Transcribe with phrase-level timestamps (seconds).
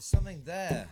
[0.00, 0.86] something there.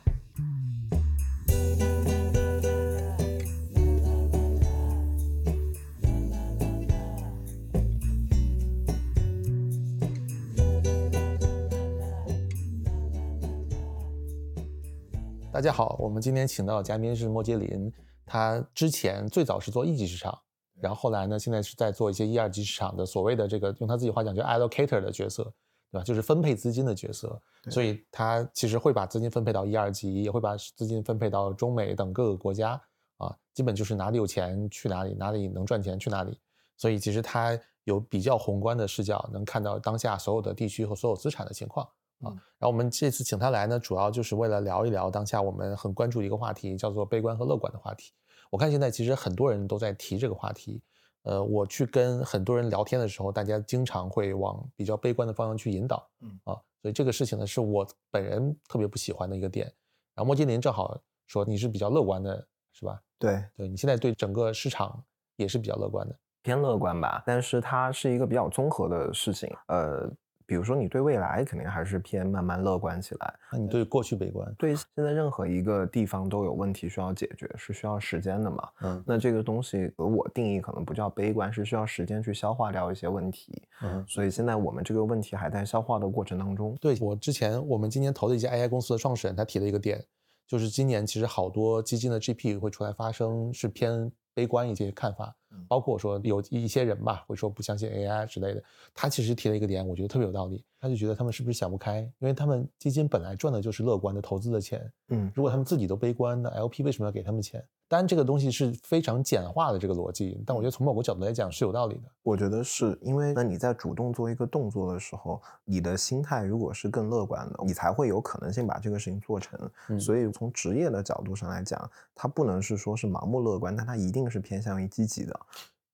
[15.52, 17.90] 大家好，我们今天请到的嘉宾是莫杰林，
[18.26, 20.38] 他之前最早是做一级市场，
[20.78, 25.50] 然后后来呢，现在是在做一些一二级市场的所谓的这个，用他自己话讲就 allocator 的角色，
[25.90, 26.04] 对吧？
[26.04, 27.40] 就是分配资金的角色，
[27.70, 32.80] 所以他其实会把资金分配到一二级，也会把资金分配到中美等各个国家
[33.18, 36.38] 啊，基本就是哪里有钱去哪里，哪里能赚钱去哪里，
[36.76, 41.86] 所以其实他有比较宏观的视角，能看到当下所有的地区和所有资产的情况。
[42.22, 48.12] 啊，然后我们这次请他来呢，主要就是为了聊一聊当下我们很关注一个话题，叫做悲观和乐观的话题。
[48.48, 50.80] 我看现在其实很多人都在提这个话题，
[51.26, 59.66] 呃，我去跟很多人聊天的时候，大家经常会往比较悲观的方向去引导，嗯啊，所以这个事情呢是我本人特别不喜欢的一个点。
[60.14, 63.02] 然后莫金林正好说你是比较乐观的，是吧？
[63.18, 65.04] 对，对你现在对整个市场
[65.36, 70.10] 也是比较乐观的，偏乐观吧，但是它是一个比较综合的事情，呃。
[70.46, 73.34] 比如说，你对未来肯定还是偏慢慢乐观起来。
[73.52, 74.54] 那你对过去悲观？
[74.56, 78.68] 对现在任何一个地方都有问题需要解决，是需要时间的嘛？
[78.82, 83.60] 嗯，那这个东西和我定义可能不叫悲观，是需要时间去消化掉一些问题。
[83.82, 86.76] 嗯，所以现在我们这个问题还在消化的过程当中。
[86.80, 90.02] 对我之前我们今年投的一家 AI 公司的创始人，他提了一个点，
[90.46, 94.12] 就是今年其实好多基金的 GP 会出来发声，是偏。
[94.36, 95.34] 悲观一些看法，
[95.68, 98.62] 包括说有一些人吧，会说不相信 AI 之类的。
[98.94, 100.64] 他其实提了一个点，我觉得特别有道理。
[100.86, 102.00] 他就觉得他们是不是想不开？
[102.20, 104.90] 因为他们基金本来赚的就是乐观的投资的钱。
[105.08, 107.62] 嗯，如果他们自己都悲观，那 LP 为什么要给他们钱？
[107.88, 112.02] 当然，这个东西是非常简化的这个逻辑，但我觉得从某个角度来讲是有道理的。
[112.22, 119.70] 我觉得是因为，那你在主动做一个动作的时候，你的心态如果是更乐观的，你才会有可能性把这个事情做成。
[120.00, 125.40] 所以从职业的角度上来讲，它不能是说是盲目乐观，但它一定是偏向于积极的。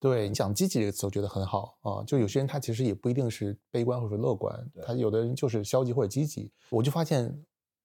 [0.03, 2.05] 对你讲积极这个词，我觉得很好啊。
[2.05, 6.51] 就有些人他其实也不一定是悲观或者乐观，他有的人就是消极或者积极。
[6.69, 7.43] 我就发现。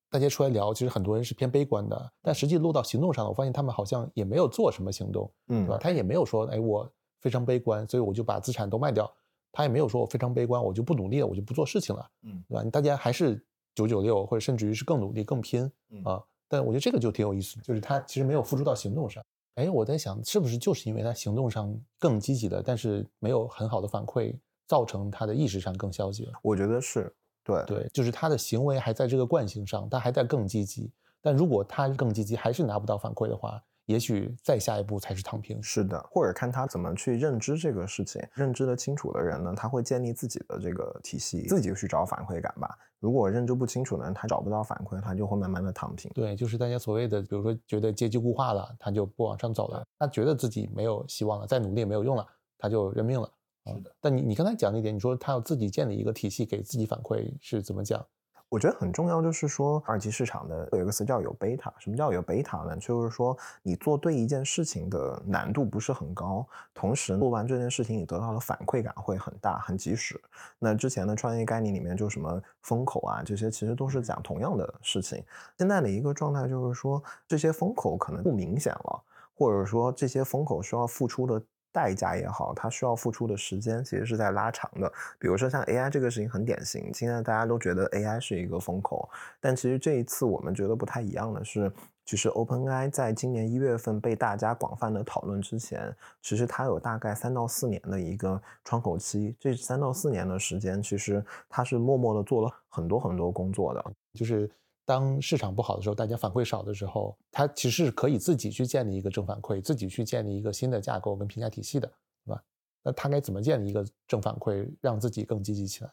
[0.09, 5.77] 大家出来聊，其实很多人是偏悲观的，但实际落到行动上，我发现他们好像也没有做什么行动，嗯，对吧？
[5.77, 6.89] 他也没有说，哎，我
[7.19, 9.13] 非常悲观，所以我就把资产都卖掉。
[9.51, 12.63] 他也没有说我非常悲观，我就不努力了，我就不做事情了，嗯，对吧？
[12.71, 13.45] 大家还是
[13.75, 15.69] 九九六，或者甚至于是更努力、更拼
[16.05, 16.23] 啊。
[16.47, 19.21] 但我觉得这个就挺有意思，就是他其实没有付诸到行动上。
[19.57, 24.37] 哎，我在想，是不是就是因为他行动上更积极了，但是没有很好的反馈，
[24.67, 26.33] 造成他的意识上更消极了？
[26.43, 27.11] 我觉得是。
[27.43, 30.91] 对对，就是他的行为还在这个惯性上，他还在更积极。
[31.21, 35.61] 但如果他更积极，还是拿不到反馈的话，也许再下一步才是躺平。
[35.61, 38.21] 是的，或者看他怎么去认知这个事情。
[38.33, 42.77] 认知的清楚的人呢，他会建立自己的这个体系，自己去找反馈感吧。
[42.99, 46.11] 如果认知不清楚的人，他找不到反馈，他就会慢慢的躺平。
[46.13, 49.83] 对，就是大家所谓的，比如说觉得阶级固化了，他就不往上走了。
[49.97, 52.27] 他觉得自己没有希望了，再努力也没有用了，
[52.57, 53.31] 他就认命了。
[53.65, 53.95] 是的。
[54.01, 58.05] 但你你刚才讲那点，你说他要自己建立一个体系，给自己反馈是怎么讲？
[58.49, 61.73] 我觉得很重要，就是说二级市场的有一个词叫有贝塔。
[61.79, 62.77] 什么叫有贝塔呢？
[62.77, 70.19] 就是说你做对一件事情的难度不是很高，同时做完这件事情你得到的反馈感会很大、很及时。
[70.59, 75.21] 那之前的创业概念里面就什么风口啊，这些其实都是讲同样的事情。
[75.57, 79.03] 现在的一个状态就是说这些风口可能不明显了，
[79.35, 81.41] 或者说这些风口需要付出的。
[81.71, 84.91] 代价也好，它需要付出的时间其实是在拉长的。
[85.19, 91.71] 比如说像 AI 这个事情很典型，现在大家都觉得 AI 是一个风口，但其实这一次我们觉得不太一样的是，
[92.05, 99.35] 其实 OpenAI 在今年一月份被大家广泛的讨论之前，其实它有大概三到四年的一个窗口期。
[99.39, 104.49] 这三到四年的时间，其实它是默默的做了很多很多工作的，就是。
[104.87, 111.91] 当市场不好的时候，大家反馈少的时候，它其实是可以自己去建立一个正反馈，自己去建立一个新的架构跟评价体系的，
[112.25, 112.41] 对吧？
[112.83, 115.91] 那他该怎么建立一个正反馈，让自己更积极起来？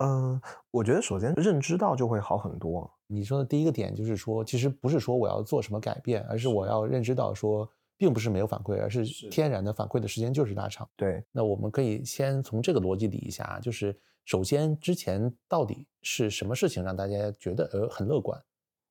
[0.00, 0.38] 嗯，
[0.70, 2.88] 我觉得首先认知到就会好很多。
[3.06, 7.66] 你说的第一个点就是说，其实不是说我要做什么改变，而是我要认知到说，
[7.98, 10.88] 并不是没有反馈，而是天然的反馈的时间就是拉长。
[10.96, 13.94] 对，那我们可以先从这个逻辑理一下，就是。
[14.24, 18.38] 首先，之前到底是什么事情让大家觉得呃很乐观，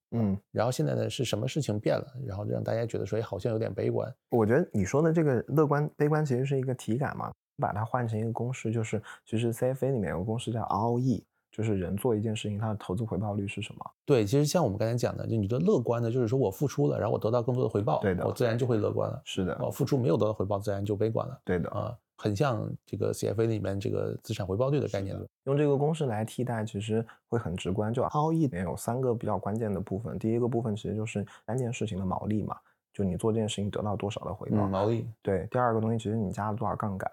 [0.10, 4.12] 嗯，然后现在呢是什么事情变了，然后让大家觉得说哎好像有点悲观。
[4.32, 11.24] 我觉得你说的这个乐观悲观其实是一个体感嘛，把它换成一个公式，就是其实 CFA 里面有个公式叫 ROE，
[11.58, 13.86] 就是人做一件事情它的投资回报率是什么？
[14.06, 19.20] 对，其实像我们刚才讲的，就你的乐观呢，就是说我付出了，然后我得到更多的回报，对的，我自然就会乐观了。
[19.26, 21.40] 是的，我付出没有得到回报，自然就悲观了。
[21.44, 21.98] 对的啊。
[22.20, 25.16] 很像这个 CFA 里面这个资产回报率的概念。
[25.44, 27.94] 用这个公式来替代，其实会很直观。
[27.94, 32.58] 就 ROE 里面有三个比较关键的部分，第一个部分其实就是三件事情的毛利嘛，
[32.92, 34.68] 就你做这件事情得到多少的回报。
[34.68, 35.08] 毛利。
[35.22, 37.08] 对，第二个东西其实你加了多少杠杆，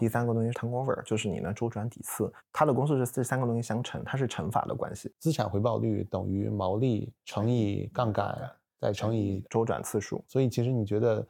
[0.00, 2.32] 第三个东西是 turnover，就是你的周转底次。
[2.50, 5.12] 它的公式是这三个东西相乘，它是乘法的关系。
[5.18, 8.50] 资产回报率等于毛利乘以杠杆
[8.80, 10.24] 再乘以周转次数。
[10.26, 11.24] 所以其实你觉得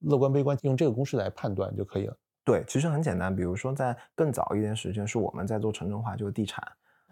[0.00, 2.16] 乐观悲观用这个公式来判断就可以了。
[2.44, 3.34] 对，其实很简单。
[3.34, 6.62] 比如说，在更早一点时间，是我们在做城镇化，就是地产，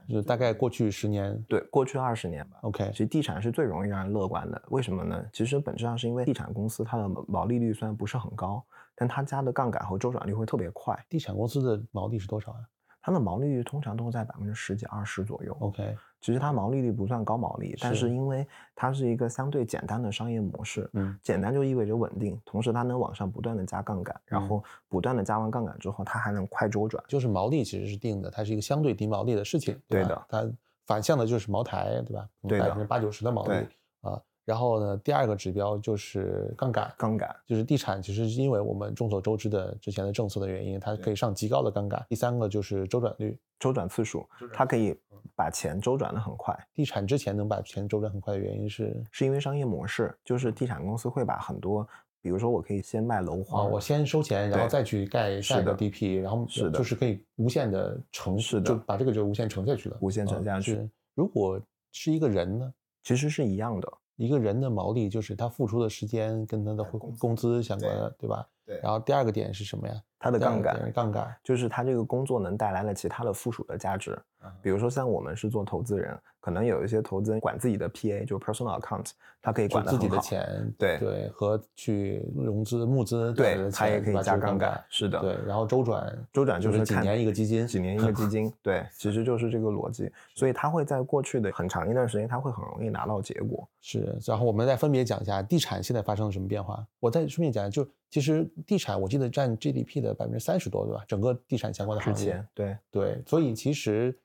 [0.08, 2.58] 就大概过去十年，对，过去二十年吧。
[2.62, 4.60] OK，其实地产是最容易让人乐观的。
[4.70, 5.24] 为什么呢？
[5.32, 8.60] 其实本质上是因为地产公司它的毛利率虽然不是很高，
[9.00, 10.94] 但它加的杠杆和周转率会特别快。
[11.08, 12.58] 地产公司的毛利是多少呀？
[13.00, 15.56] 它的毛利率通常都在百分之十几、二十左右。
[15.60, 15.96] OK。
[16.20, 27.02] 其实它毛利率不算高毛利，但是因为它是一个相对简单的商业模式，嗯，简单就意味着稳定，同时它能往上不断的加杠杆，然后不断的加完杠杆之后，它还能快周转。
[27.08, 30.26] 就是毛利其实是定的，它是一个相对低毛利的事情，对的。
[30.28, 30.46] 它
[30.84, 32.28] 反向的就是茅台，对吧？
[32.46, 33.66] 对的，百分之八九十的毛利
[34.02, 34.20] 啊。
[34.50, 42.04] 然后呢，第二个指标就是杠杆，杠杆就是地产，其实是因为我们众所周知的之前的政策的原因，它可以上极高的杠杆。
[42.08, 44.98] 第三个就是周转率，周转次数，它可以
[45.36, 46.52] 把钱周转的很快。
[46.74, 51.86] 地产之前能把钱周转很快的原因是，是因为商业模式，就是地产公司会把很多，
[52.20, 60.90] 比如说我可以先卖楼花，我先收钱，然后再去盖下一个 DP，然后是的，就是可以无限的乘，是的，就把这个就无限乘下去了，无限乘下去。
[61.14, 61.60] 如果
[61.92, 62.74] 是一个人呢，
[63.04, 63.92] 其实是一样的。
[64.20, 66.84] 一个人的毛利就是他付出的时间跟他的
[67.18, 68.46] 工资相关的，对吧？
[68.66, 68.78] 对。
[68.82, 69.94] 然后第二个点是什么呀？
[70.18, 74.20] 他的杠杆，杠杆就是他这个工作能带来了其他的附属的价值。
[74.62, 79.10] 比如说像我们是做投资人，可能有一些投资人管自己的 PA，就是 personal account，
[79.40, 85.38] 他可以管自己的钱，对对，和去融资募资，对，他也可以加杠杆，是的，对。
[85.46, 90.10] 然后周转，周转就是几年一个基金，几年一个基金，对，其实就是这个逻辑。
[90.34, 93.68] 所以他会在过去的很长一段时间，他会很容易拿到结果。
[93.80, 96.84] 是，然后我们再分别讲一下地产现在发生了什么变化。
[96.98, 100.80] 我再顺便讲，就其实地产我记得占 GDP 的百分之三十多。
[100.80, 101.04] 对吧？
[101.06, 104.18] 整个地产相关的行业，对对，所以其实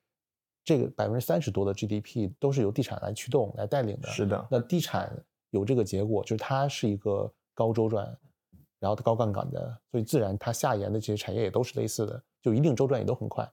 [0.66, 4.10] 这个百分之三十多的 GDP 都是由地产来驱动、来带领的。
[4.10, 5.16] 是的，那地产
[5.52, 8.06] 有这个结果，就是它是一个高周转，
[8.80, 13.50] 然后高杠杆的，所以自然它下沿的这些产业也都是类似的，就一定周转也都很快。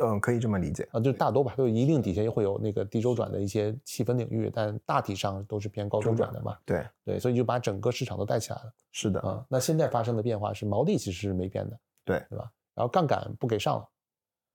[0.00, 6.56] 嗯，可以这么理解啊，就大多吧，就一定底下会有那个低周转的一些细分领域，但大体上都是偏高周转的嘛。
[6.64, 8.72] 对对，所以就把整个市场都带起来了。
[8.90, 11.78] 是的啊，那现在发生的变化是毛利其实是没变的。
[12.06, 12.50] 对，对吧？
[12.74, 13.88] 然后杠杆不给上了，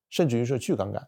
[0.10, 1.08] 甚至于是去杠杆，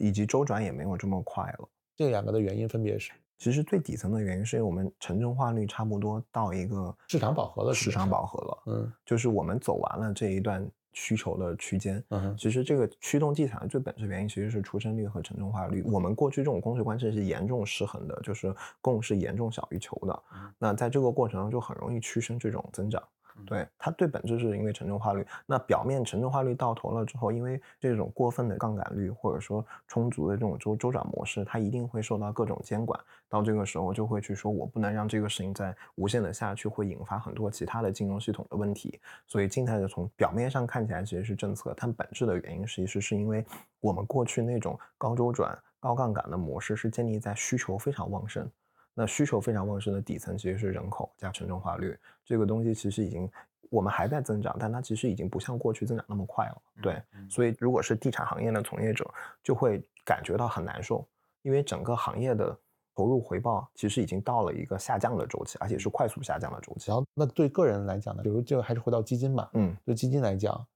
[0.00, 1.68] 以及周转也没有这么快了。
[1.94, 8.62] 这两个的原因分别是，其实最底层的原因是因为我们城镇化率差不多到一个市场饱和了，市场饱和了。
[8.66, 12.02] 嗯，就是我们走完了这一段需求的区间。
[12.08, 15.82] 嗯，其实这个驱动地产的最本质原因其实是出生率和城镇化率。
[15.82, 20.22] 我们过去这种供需关系是严重失衡的，就是供是严重小于求的。
[20.58, 23.02] 那在这个过程中就很容易驱生这种增长。
[23.46, 32.98] 对它最本质是因为城镇化率，那表面城镇化率到头了之后，因为这种过分的杠杆率或者说充足的这种周周转模式，它一定会受到各种监管。
[33.28, 39.00] 到这个时候就会去说，我不能让这个事情再无限的下去，会引发很多其他的金融系统的问题。
[39.26, 43.44] 所以静态的从表面上看起来其实是政策，但本质的原因其实是因为
[43.80, 48.50] 我们过去那种高周转、高杠杆的模式是建立在需求非常旺盛。
[48.94, 53.30] 那需求非常旺盛的底层其实是人口加城镇化率，这个东西其实已经
[53.70, 56.62] 我们还在增长，但它其实已经不像过去增长那么快了。
[56.82, 59.08] 对，所以如果是地产行业的从业者，
[59.42, 61.06] 就会感觉到很难受，
[61.42, 62.58] 因为整个行业的
[62.94, 66.90] 投入回报其实已经到了一个下降的周期，而且是快速下降的周期。
[66.90, 70.66] 然后，那对个人来讲呢，比如就还是回到基金吧，嗯，对基金来讲，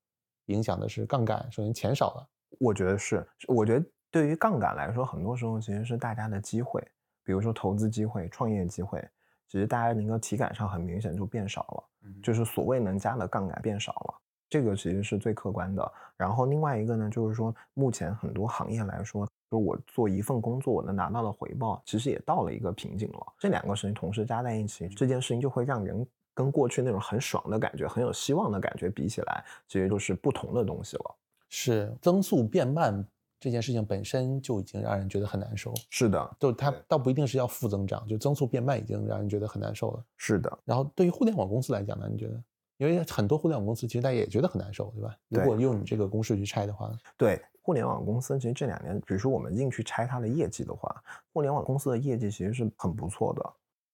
[0.47, 2.29] 影响的是杠杆，首先钱少了。
[2.61, 6.81] 我觉得是，我觉得对于杠杆来说，很多时候其实是大家的机会。
[7.25, 9.03] 比如说投资机会、创业机会，
[9.49, 14.15] 其实大家能够体感上很明显就变少了，就是所谓能加的杠杆变少了，
[14.49, 15.93] 这个其实是最客观的。
[16.17, 23.33] 然后另外一个呢，就是说目前很多行业来说，说我做一份工作，我能拿到的回报，其实也到了一个瓶颈了。
[23.39, 31.17] 这两个事情同时加在一起，这件事情就会让人跟过去那种很爽的感觉、很有希望的感觉比起来，其实就是不同的东西了。
[31.49, 33.07] 是增速变慢。
[33.45, 35.75] 这件事情本身就已经让人觉得很难受。
[35.91, 40.03] 是的，就它倒不一定是要负增长，就增速变慢已经让人觉得很难受了。
[40.17, 40.59] 是的。
[40.65, 42.43] 然后对于互联网公司来讲呢，你觉得？
[42.79, 45.15] 因为很多互联网公司其实大家也觉得很难受，对吧？
[45.29, 51.03] 如果用你这个公式去拆的话，对互联网公司，其实这两年，比如说我们硬去拆它的业绩的话，
[51.35, 53.53] 互联网公司的业绩其实是很不错的。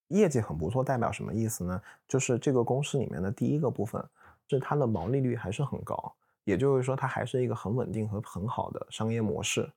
[0.09, 1.83] 业绩很不错代表什么意思呢？
[2.07, 4.03] 就是这个公司里面的第一个部分
[4.49, 6.15] 是它的毛利率还是很高。
[6.51, 9.71] 也就是说它还是一个很稳定和很好的商业模式。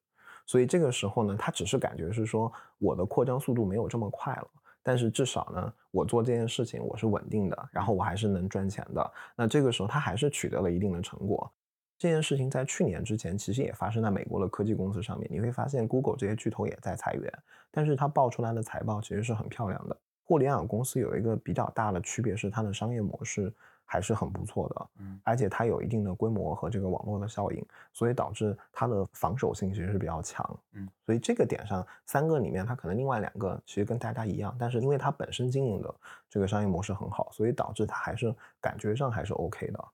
[0.46, 4.48] 所以这个时候呢，它只是感觉是说我的扩张速度没有这么快了，
[4.82, 9.12] 但是至少呢，我做这件事情我是稳定的，然后我还是能赚钱的。
[9.38, 11.50] 那这个时候它还是取得了一定的成果。
[11.98, 17.32] 这件事情在去年之前其实也发生在美国的科技公司上面，你会发现 Google 这些巨头也在裁员，
[17.72, 19.96] 但是它报出来的财报其实是很漂亮的。
[20.26, 23.54] 互联网公司有一个比较大的区别是它的商业模式。
[23.94, 35.94] 还是很不错的，嗯，而且它有一定的规模和这个网络的效应，所以导致它的防守性其实是比较强，嗯，所以这个点上，三个里面它可能另外两个其实跟大家一样，但是因为它本身经营的
[36.28, 39.86] 这个商业模式很好，所以导致它还是感觉上还是 OK 的，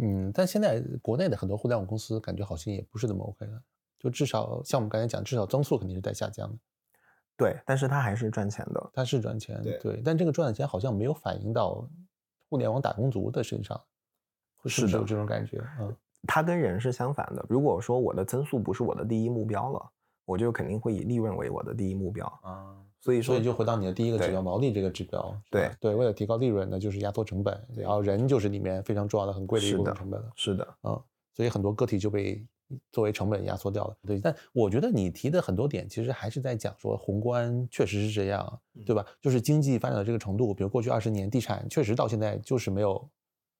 [0.00, 3.62] 嗯，但现在国内的很多互联网公司感觉好像也不是那么 OK 的，
[3.98, 6.56] 就至少像我们刚才讲，至少增速肯定是在下降的，
[7.36, 11.86] 对，但是它还是赚钱的，它是赚钱，对，但这个赚的钱好像没有反映到。
[12.52, 13.80] 互联网打工族的身上，
[14.66, 15.64] 是有这种感觉。
[15.80, 15.96] 嗯，
[16.28, 17.42] 它跟人是相反的。
[17.48, 19.90] 如果说我的增速不是我的第一目标了，
[20.26, 22.76] 我就肯定会以利润为我的第一目标啊。
[23.00, 25.34] 所以说，所以就回到你的第一个指标——毛利这个指标。
[25.50, 30.30] 对对，为了提高利润，那就是压缩成本，然后人就是里面非常重要的、很贵的一部分成本了。
[30.36, 32.46] 是的，嗯，所以很多个体就被
[32.90, 33.96] 作为成本压缩掉了。
[34.06, 39.04] 对，但我觉得你提的很多点，其实还是在讲说宏观确实是这样，对吧？
[39.20, 43.08] 就是经济发展到这个程度，比如过去二十年，地产确实到现在就是没有。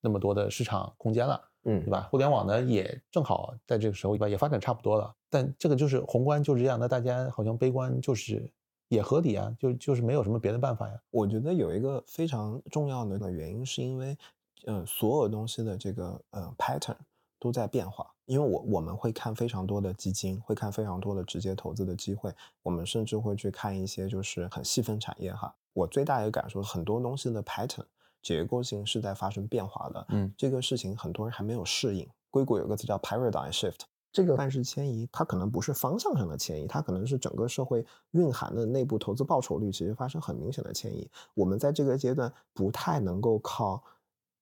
[0.04, 2.08] 那么多的市场空间了，嗯，对吧？
[2.10, 5.14] 互联网呢也正好在这个时候吧，也发展差不多了。
[5.30, 8.52] 但这个就是宏观就是这样，那大家好像悲观就是
[8.88, 11.00] 也合理啊，就就是没有什么别的办法呀。
[11.12, 14.18] 我觉得有一个非常重要的原因，是因为，
[14.66, 16.96] 呃，所有东西的这个呃 pattern
[17.42, 18.06] 都在变化。
[18.26, 22.32] 因为我我们会看非常多的基金，会看非常多的直接投资的机会，
[22.62, 25.52] 我们甚至会去看一些就是很细分产业哈。
[25.72, 27.84] 我最大的感受，很多东西的 pattern。
[28.22, 32.08] 结构性是在发生变化的，嗯，这个事情很多人还没有适应。
[32.30, 33.80] 硅谷有个词叫 paradigm shift，
[34.12, 41.10] 这个范式迁移，它可能不是方向上的迁移，它可能是整个社会蕴含的内部投资报酬率其实发生很明显的迁移。
[41.34, 43.82] 我们在这个阶段不太能够靠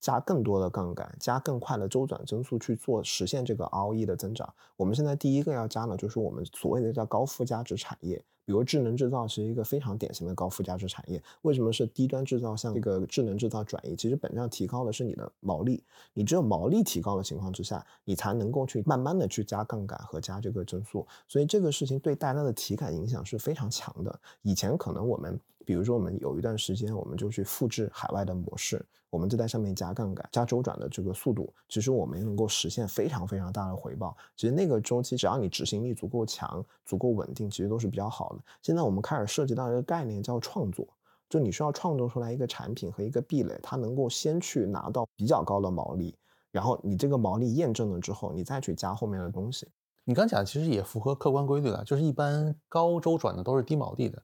[0.01, 4.53] 加更多的杠杆、加更快的周转增速去做实现这个 ROE 的增长。
[4.77, 8.25] 我们现在第一个要加呢，就是我们所谓的叫高附加值产业。
[8.47, 11.23] 比如智能制造是一个非常典型的高附加值产业。
[11.43, 13.95] 为什么是低端制造向这个智能制造转移？
[13.95, 15.85] 其实本质上提高的是你的毛利。
[16.15, 21.07] 你只有毛利提高的情况之下，你才能够去慢慢的去加杠杆和加这个增速。
[21.29, 24.21] 所以这个事情对大家的体感影响是非常强的。
[24.43, 25.39] 以前可能我们，
[25.71, 28.85] 比如说我们有一段时间，我们就去复制海外的模式。
[29.09, 34.17] 我们就在上面加杠杆、加周转的这个速度，其实我们能够实现非常非常大的回报。
[34.37, 38.41] 其实那个周期，只要你执行力足够强、足够稳定，其实都是比较好的。
[38.63, 40.85] 现在我们开始涉及到一个概念，叫创作，
[41.29, 46.17] 就你需要创作出来一个产品和一个壁垒，它能够先去拿到比较高的毛利，
[46.51, 49.69] 然后你这个毛利验证了之后，你再去加后面的东西。
[50.05, 54.21] 你刚讲其实也符合客观规律了，就是一般高周转的都是低毛利的。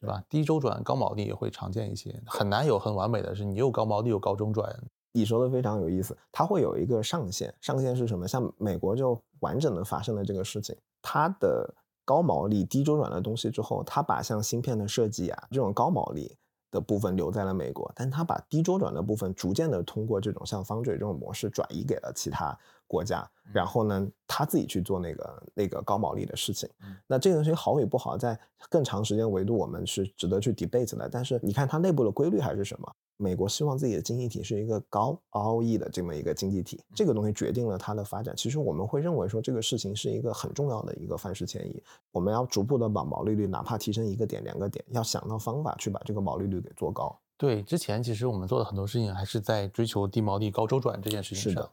[0.00, 0.22] 对吧？
[0.28, 4.74] 低周转高毛利也会常见一些，很难有很完美的是你又高毛利又高中转。
[5.12, 8.28] 你说的非常有意思，它会有一个上限，上限是什么？
[8.28, 11.74] 像美国就完整的发生了这个事情，它的
[12.04, 16.36] 高毛利低周转的东西之后，它把像芯片的设计啊这种高毛利
[16.76, 22.56] 的部分留在了美国，但他把低周转的部分逐渐的通过这种像方嘴这种模式转移给了其他。
[22.88, 26.70] 国家，然后呢，他自己去做那个那个高毛利的事情。
[27.08, 28.38] 那这个东西好与不好，在
[28.70, 31.08] 更长时间维度，我们是值得去 debate 的。
[31.08, 32.94] 但是你看它内部的规律还是什么？
[33.16, 38.34] 美国希望自己的经济体是一个高 ROE 的这么一个经济体，这个东西决定了它的发展。
[38.36, 41.82] 其实我们会认为说这个事情是一个很重要的一个范式迁移。
[42.12, 47.18] 我们要逐步的把毛利率哪怕提升一个点两个点，要想到方法去把这个毛利率给做高。
[47.36, 51.68] 对，之前其实我们做的很多事情还是在追求低毛利高周转这件事情上。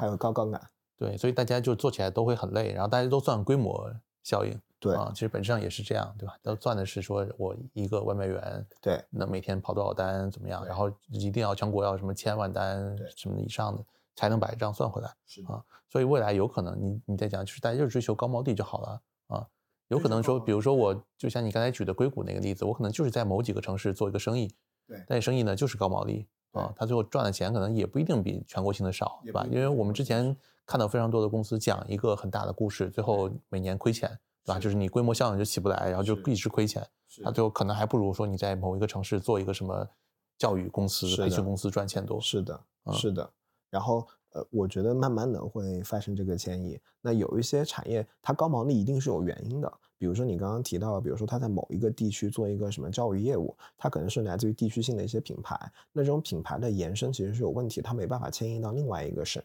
[0.00, 0.60] 还有高杠杆，
[0.98, 3.88] 对，所以大家就做起来都会很累，然后大家都算规模
[4.24, 4.94] 效应，对。
[4.94, 6.36] 啊，其实本质上也是这样，对吧？
[6.42, 19.46] 都算的是说我一个外卖员，对，那每天跑多少单怎么样，然后一定要全国要什么千万单什么以上的才能把这账算回来，是啊，所以未来有可能你你在讲就是大家就追求高毛利就好了啊，
[19.88, 24.54] 有可能说，比如说我就像你刚才举的硅谷那个例子，我可能就是在某几个城市做一个生意，
[24.86, 26.26] 对，但生意呢就是高毛利。
[26.52, 29.46] 啊，他最后赚的钱可能也不一定比全国性的少，对吧？
[29.50, 34.60] 因为我们之前看到非常多的公司讲一个很大的故事，最后每年亏钱，对吧？
[34.60, 36.86] 就是你规模效应就起不来，然后就一直亏钱，
[37.18, 39.86] 那最后可能还不如说你在某一个城市做一个什么
[40.38, 42.20] 教育公司、培训公司赚钱多。
[42.20, 42.60] 是的，
[42.92, 43.28] 是的。
[43.68, 46.78] 然后呃，我觉得慢慢的会发生这个迁移。
[47.00, 49.72] 那有一些产业它高毛利一定是有原因的。
[49.98, 55.58] 比如说你刚刚提到，比如说它在某一个地区做一个什么教育业务，它可能是来自于地区性的一些品牌，
[55.90, 59.42] 那这种品牌的延伸其实是有问题，它没办法迁移到另外一个省。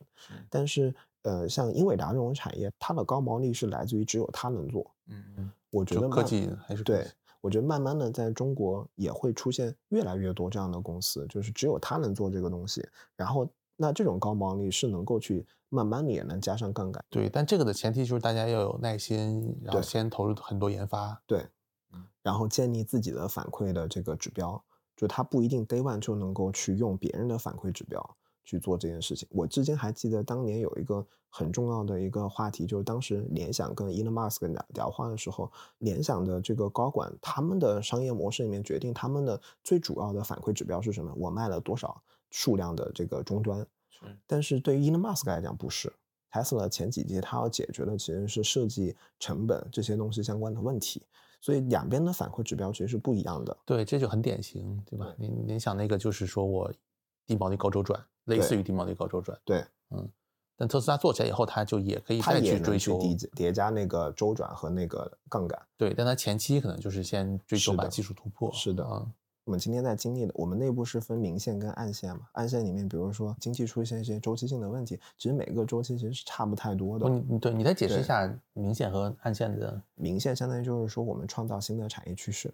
[0.50, 4.89] 但是呃，像英伟达这种产业，它的高毛利是来自于只有它能做。
[5.07, 7.07] 嗯嗯，我觉得科技还是科对，
[7.41, 17.03] 我觉得慢慢的在中国也会出现越来越多这样的公司，就是只有它能做这个东西，然后那这种高毛利是能够去慢慢的也能加上杠杆。
[17.09, 21.21] 对，但这个的前提就是大家要有耐心，然后对先投入很多研发。
[21.25, 21.45] 对
[21.93, 24.63] 嗯，然后建立自己的反馈的这个指标，
[24.95, 29.27] 就它不一定 day one 就能够去用别人的反馈指标去做这件事情。
[29.31, 41.13] 我至今还记得当年有一个很重要的一个话题，就是当时联想跟 Elon Musk 聊聊话的时候，联想的这个高管他们的商业模式里面决定他们的最主要的反馈指标是什么？
[41.15, 43.65] 我卖了多少数量的这个终端。
[43.89, 45.91] 是，但是对于 Elon Musk 来讲不是。
[46.33, 51.05] Tesla 前几季它要解决的其实是设计成本这些东西相关的问题，
[51.41, 53.57] 所以两边的反馈指标其实是不一样的。
[53.65, 55.13] 对，这就很典型，对吧？
[55.17, 56.71] 你联想那个就是说我
[57.27, 59.37] 低毛利高周转，类似于低毛利高周转。
[59.43, 60.07] 对，嗯
[60.57, 65.59] 但特斯拉做起来以后，它就也可以再去追求，去叠叠加那个周转和那个杠杆。
[65.75, 68.51] 对，但它前期可能就是先追求把技术突破。
[68.53, 69.11] 是的嗯，
[69.45, 72.27] 我们今天在经历的，我们内部是分明线跟暗线嘛。
[72.33, 77.09] 暗线里面，比如说经济出现一些周期性的问题，其实每个周期其实是差不太多的。
[77.09, 82.53] 你你对你再解释一下明线和暗线的，明线相当于就是说我们创造新的产业趋势，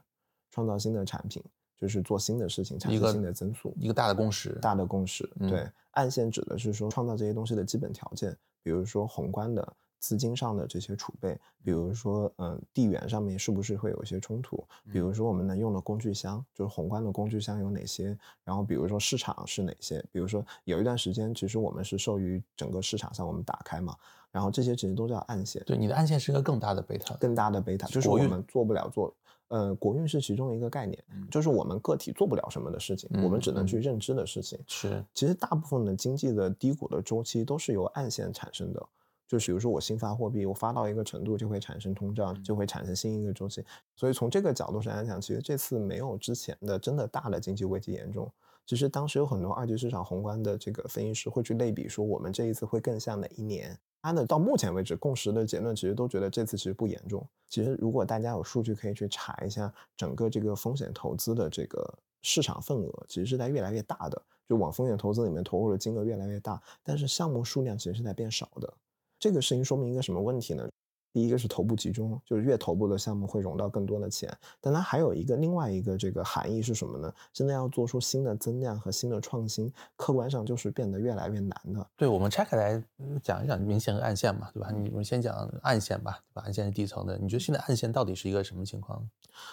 [0.49, 1.43] 创造新的产品，
[1.77, 3.73] 就是做新的事情，产生新的增速。
[3.77, 4.57] 一个大的共识。
[4.61, 5.29] 大的共识。
[5.39, 23.95] 嗯对，暗线指的是说创造这些东西的基本条件，比如说宏观的资金上的这些储备，比如说嗯地缘上面是不是会有一些冲突，比如说我们能用的工具箱，就是宏观的工具箱有哪些，然后比如说市场是哪些，比如说有一段时间其实我们是受于整个市场上我们打开嘛，
[24.31, 25.63] 然后这些其实都叫暗线。
[25.65, 27.15] 对，你的暗线是一个更大的贝塔。
[27.15, 29.13] 更大的贝塔，就是我们做不了做，
[29.49, 34.59] 呃，国运是其中一个概念，嗯就是我们个体做不了什么的事情，我们只能去嗯认知的事情。
[34.67, 38.85] 是，其实大部分的经济的低谷的周期都是由暗线产生的，
[39.27, 43.63] 就比如说我新发货币，我发到一个程度就会产生通胀，就会产生新一个周期。
[43.95, 48.29] 所以从这个角度上来讲，其实这次没有之前的真的大的经济危机严重。
[48.67, 53.75] 其实当时有很多二级市场宏观的这个分析师会去类比说，我们这一次会更像哪一年？
[54.01, 57.25] 他呢，到目前为止共识的结论其实都觉得这次其实不严重。
[57.47, 68.73] 其实如果大家有数据可以去查一下，整个这个风险投资的这个市场份额其实是在越来越大的，就往风险投资里面投入的金额越来越大，但是项目数量其实是在变少的。
[69.17, 70.69] 这个事情说明一个什么问题呢？
[71.17, 77.11] 第一个是头部集中，就是越头部的项目会融到更多的钱，但它还有一个另外一个这个含义是什么呢？
[77.33, 81.87] 现在要做出新的增量和新的创新，客观上就是变得越来越难的。
[81.95, 84.69] 对，我们拆开来嗯讲一讲明线和暗线嘛，对吧？
[84.69, 86.43] 你们先讲暗线吧，对吧？
[86.45, 89.03] 暗线是底层的，你觉得现在暗线到底是一个什么情况？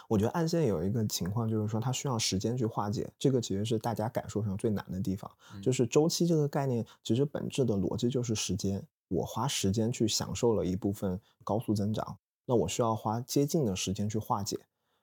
[0.07, 5.31] 我觉得暗线有一个情况，就是说它需要时间去化解，这个其实是大家感受上最难的地方。
[5.63, 8.87] 就是周期这个概念，其实本质的逻辑就是时间。
[9.09, 14.59] 我花时间去享受了一部分高速增长，那我需要花接近的时间去化解。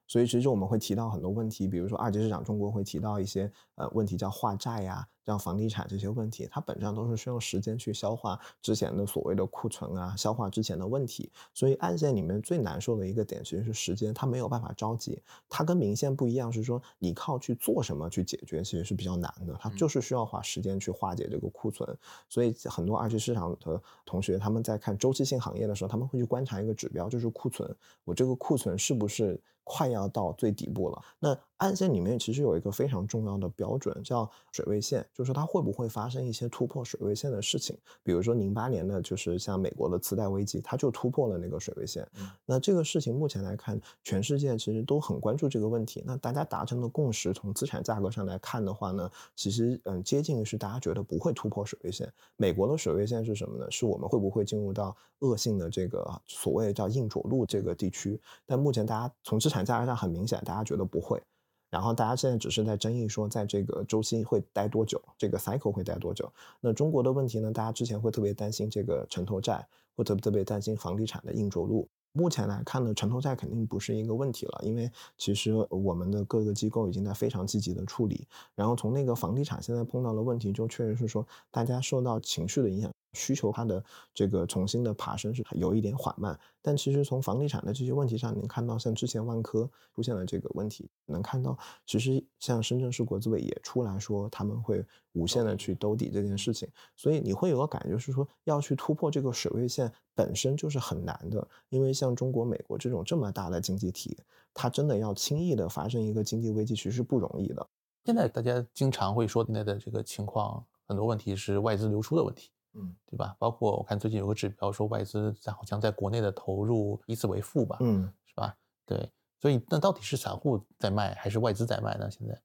[0.07, 11.31] 所以其实我们会提到很多问题，比如说二级市场中国会提到一些呃问题叫化债呀、像房地产这些问题，它本质上都是需要时间去消化之前的所谓的库存啊，消化之前的问题。
[11.53, 15.21] 所以暗线里面最难受的一个点其实是时间，它没有办法着急。
[15.49, 19.55] 它跟明线不一样，是说你靠去做什么去解决，其实是比较难的。
[19.59, 21.97] 它就是需要花时间去化解这个库存。
[22.27, 27.75] 所以很多二级市场的同学他们在看周期性行业的时候，他们会去观察一个指标，就是库存。
[28.03, 31.01] 我这个库存是不是快要到最底部了？
[31.19, 37.77] 那暗线里面其实有一个非常重要的标准，叫水位线，就是说它会不会发生一些突破水位线的事情。
[38.01, 42.07] 比如说零八年的，就是像美国的次贷危机，它就突破了那个水位线。
[42.45, 46.03] 那这个事情目前来看，全世界其实都很关注这个问题。
[46.03, 52.11] 那大家达成的共识，从资产价格上来看的话呢，其实嗯接近是大家觉得不会突破水位线。
[52.37, 53.69] 美国的水位线是什么呢？
[53.69, 58.19] 是我们会不会进入到恶性的这个所谓叫硬着陆这个地区？
[58.47, 61.21] 但目前大家从资产价格上很明显，大家觉得不会。
[61.69, 66.29] 然后大家现在只是在争议说，在这个周期会待多久，这个 cycle 会待多久。
[66.59, 67.49] 那中国的问题呢？
[67.51, 71.87] 大家之前会特别担心这个城投债，或特特别担心房地产的硬着陆。
[72.11, 78.27] 目前来看呢，城投债肯定不是一个问题了，因为其实我们的各个机构已经在非常积极的处理。
[78.53, 86.39] 然后从那个房地产现在碰到的问题，就确实是说大家受到情绪的影响，需求它的这个重新的爬升是有一点缓慢。
[86.61, 104.15] 但其实从房地产的这些问题上，能看到像之前万科出现了这个问题，能看到其实像深圳市国资委也出来说他们会无限的去兜底这件事情，所以你会有个感觉是说要去突破这个水位线本身就是很难的，因为像中国、美国这种这么大的经济体，
[104.53, 107.67] 它真的要轻易的发生一个经济危机，其实是不容易的。
[108.05, 112.51] 现在大家经常会说现在的这个情况，很多问题是外资流出的问题。
[112.73, 113.35] 嗯，对吧？
[113.37, 118.55] 包括我看最近有个指标说外资在好像在国内的投入依次为负吧，嗯，是吧？
[118.85, 122.09] 对，所以那到底是散户在卖还是外资在卖呢？
[122.09, 122.41] 现在？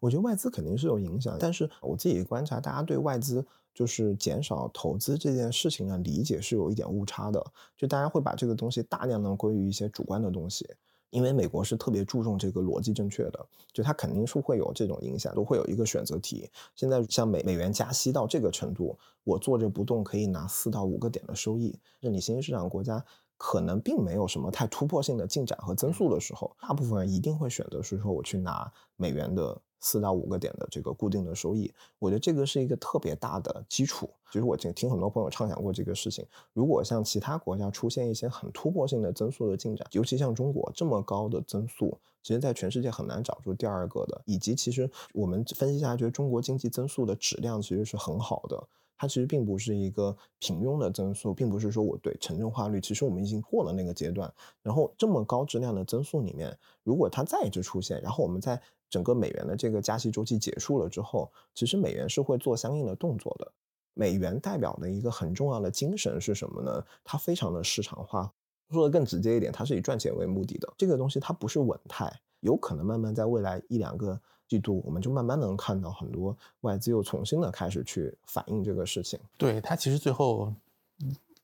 [0.00, 7.42] 我觉得外资肯定是有影响，但是我自己观察，大家对外资就是减少投资这件事情的理解是有一点误差的，
[7.74, 10.68] 就大家会把这个东西大量的归于一些主观的东西，
[11.10, 16.48] 因为美国是特别注重这个逻辑正确的，就它肯定是会有这种影响，都会有一个选择题。
[16.74, 23.04] 现在像美美元加息到这个程度，我坐着不动可以拿四到五个点的收益，那你新兴市场国家。
[23.38, 31.72] 可能并没有什么太突破性的进展和增速的时候，大部分人一定会选择是说我去拿美元的四到五个点的这个固定的收益。
[32.00, 34.10] 我觉得这个是一个特别大的基础。
[34.30, 36.26] 其实我听听很多朋友畅想过这个事情。
[36.52, 44.20] 如果像其他国家出现一些很突破性的增速的进展，尤其像中国这么高的增速，其实在全世界很难找出第二个的。
[44.26, 48.68] 以及其实我们分析下来，觉得中国经济增速的质量其实是很好的。
[48.98, 54.30] 它其实并不是一个平庸的增速，并不是说我对城镇化率，其实我们已经过了那个阶段。
[54.60, 63.52] 然后这么高质量的增速里面，如果它再一次出现，然后我们在整个美元的这个加息周期结束了之后，其实美元是会做相应的动作的。
[63.94, 66.84] 美元代表的一个很重要的精神是什么呢？
[67.04, 68.32] 它非常的市场化。
[68.70, 70.74] 说的更直接一点，它是以赚钱为目的的。
[70.76, 74.20] 这个东西它不是稳态，有可能慢慢在未来一两个。
[74.48, 79.20] 季度，我们就慢慢能看到很多外资又重新的开始去反映这个事情。
[79.36, 80.52] 对它其实最后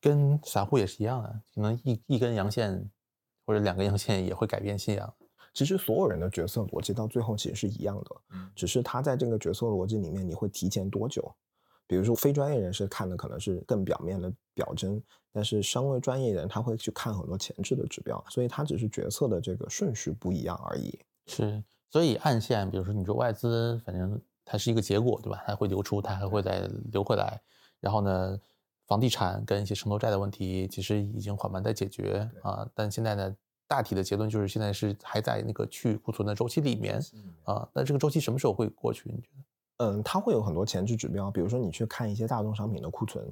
[0.00, 2.90] 跟散户也是一样的，可能一一根阳线
[3.44, 5.14] 或者两根阳线也会改变信仰。
[5.52, 11.32] 其实所有人的角色逻辑到最后其实是一样的，只是他在这个角色逻辑里面你会提前多久。
[11.86, 20.98] 比如说非专业人士看的可能是更表面的表征，但是稍微专业人他会去看很多前置的指标，所以他只是决策的这个顺序不一样而已。
[21.26, 21.62] 是。
[21.94, 25.40] 所以暗线，比如说你说外资，反正它是一个结果，对吧？
[25.46, 27.40] 它会流出，它还会再流回来。
[27.78, 28.36] 然后呢，
[28.88, 32.68] 房地产跟一些城投债的问题，其实已经缓慢在解决啊。
[32.74, 33.36] 但现在呢，
[33.68, 37.00] 大体的结论就是现在是还在那个去库存的周期里面
[37.44, 37.68] 啊。
[37.72, 39.08] 那这个周期什么时候会过去？
[39.14, 39.86] 你觉得？
[39.86, 43.24] 嗯，它会有很多前置指标，比如说你去看一些大宗商品的库存。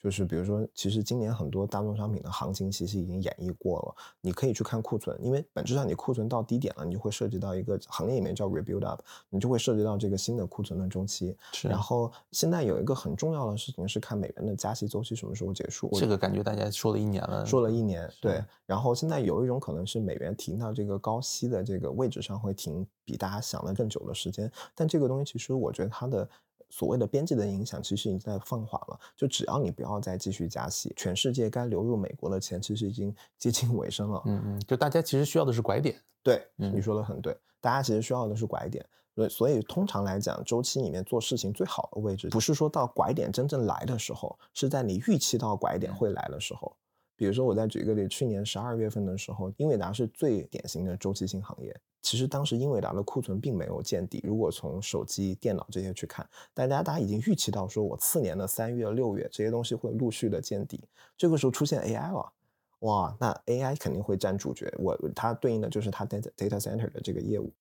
[0.00, 3.94] 就是比如说，其实今年很多大宗商品的行情其实已经演绎过了。
[4.20, 11.36] 你可以去看库存，因为本质上你库存到低点了，你就会涉及到一个行业里面叫 rebuild up，你就会涉及到这个新的库存的周期。
[11.52, 11.66] 是。
[11.66, 15.90] 然后现在有一个很重要的事情是看美元的加息周期什么时候结束。
[15.94, 17.44] 这个感觉大家说了一年了。
[17.44, 18.44] 说了一年，对。
[18.66, 26.28] 然后现在有一种可能是美元停到这个高息的这个位置上会停比大家想的更久的时间，但这个东西其实我觉得它的。
[26.70, 29.00] 所谓的边际的影响，其实已经在放缓了。
[29.16, 34.22] 就只要你不要再继续加息，全世界该流入美国的钱，其实已经接近尾声了。
[34.26, 36.00] 嗯嗯，就大家其实需要的是拐点。
[36.22, 38.84] 对，你说的很对，大家其实需要的是拐点。
[39.14, 46.76] 对，所以通常来讲，周期里面做事情最好的位置，不是说到拐点真正来的时候，是在你预期到拐点会来的时候。
[47.18, 51.76] 比如说，我再举一个例，去年十二月份的时候，英伟达是最典型的周期性行业。
[52.00, 54.22] 其实当时英伟达的库存并没有见底。
[54.24, 60.80] 如果从手机、电脑这些去看，大家大家已经预期到说，我次年的三月、六月这些东西会陆续的见底。
[61.16, 62.32] 这个时候出现 AI 了，
[62.78, 64.72] 哇，那 AI 肯定会占主角。
[64.78, 67.52] 我它对应的就是它 data data center 的这个业务。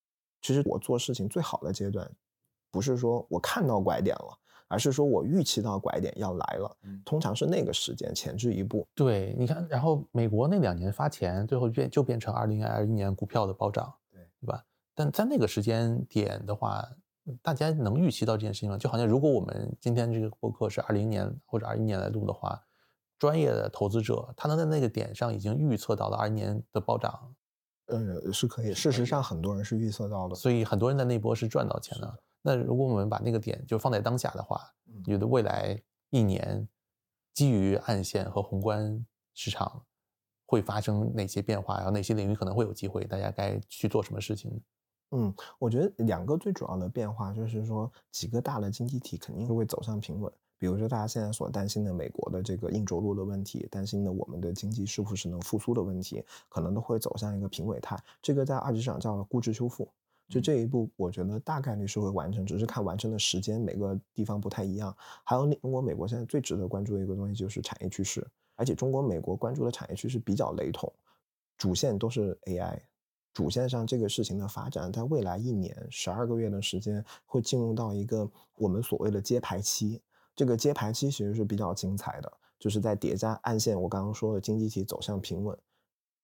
[0.44, 2.08] 其实我做事情最好的阶段，
[2.70, 4.38] 不是说我看到拐点了。
[4.68, 8.88] 而是说我预期到拐点要来了，通常是那个时间前置一步。
[8.94, 14.64] 对，你看，然后美国那两年发钱，最后变就变成二零二一年股票的暴涨，对，对吧？
[14.94, 16.86] 但在那个时间点的话，
[17.42, 18.78] 大家能预期到这件事情吗？
[18.78, 22.62] 就好像如果我们今天这个播客是二零年或者二一年来录的话，
[23.20, 27.34] 专业的投资者他能在那个点上已经预测到了二一年的暴涨，
[27.88, 28.74] 嗯，是可以。
[28.74, 32.20] 事实上，很多人是预测到的，所以很多人在那波是赚到钱的。
[32.48, 35.78] 那如果我们把那个点就放在当下的话，你觉得未来
[36.12, 36.66] 一年
[37.34, 39.84] 基于暗线和宏观市场
[40.46, 41.76] 会发生哪些变化？
[41.76, 43.04] 然后哪些领域可能会有机会？
[43.04, 44.62] 大家该去做什么事情？
[45.12, 50.32] 嗯，我觉得两个最主要的变化就是说，几个大的经济体肯定是会走向平稳。
[50.58, 58.02] 比如说大家现在所担心的美国的这个硬着陆的问题，担心的我们的经济是不是能复苏的问题，可能都会走向一个平稳态。
[58.22, 59.88] 这个在二级市场叫估值修复。
[60.30, 64.96] 就这一步，我觉得大概率是会完成，只是看完成的时间每个地方不太一样。
[65.24, 70.92] 还有中国、美国现在最值得关注的一个东西就是产业趋势，而且中国、美国关注的产业趋势比较雷同，
[71.58, 72.78] 主线都是 AI，
[73.34, 80.02] 主线上这个事情的发展，在未来一年十二个月的时间会进入到一个我们所谓的接牌期。
[80.36, 85.58] 这个接牌期其实是比较精彩的，就是在叠加暗线，我刚刚说的经济体走向平稳。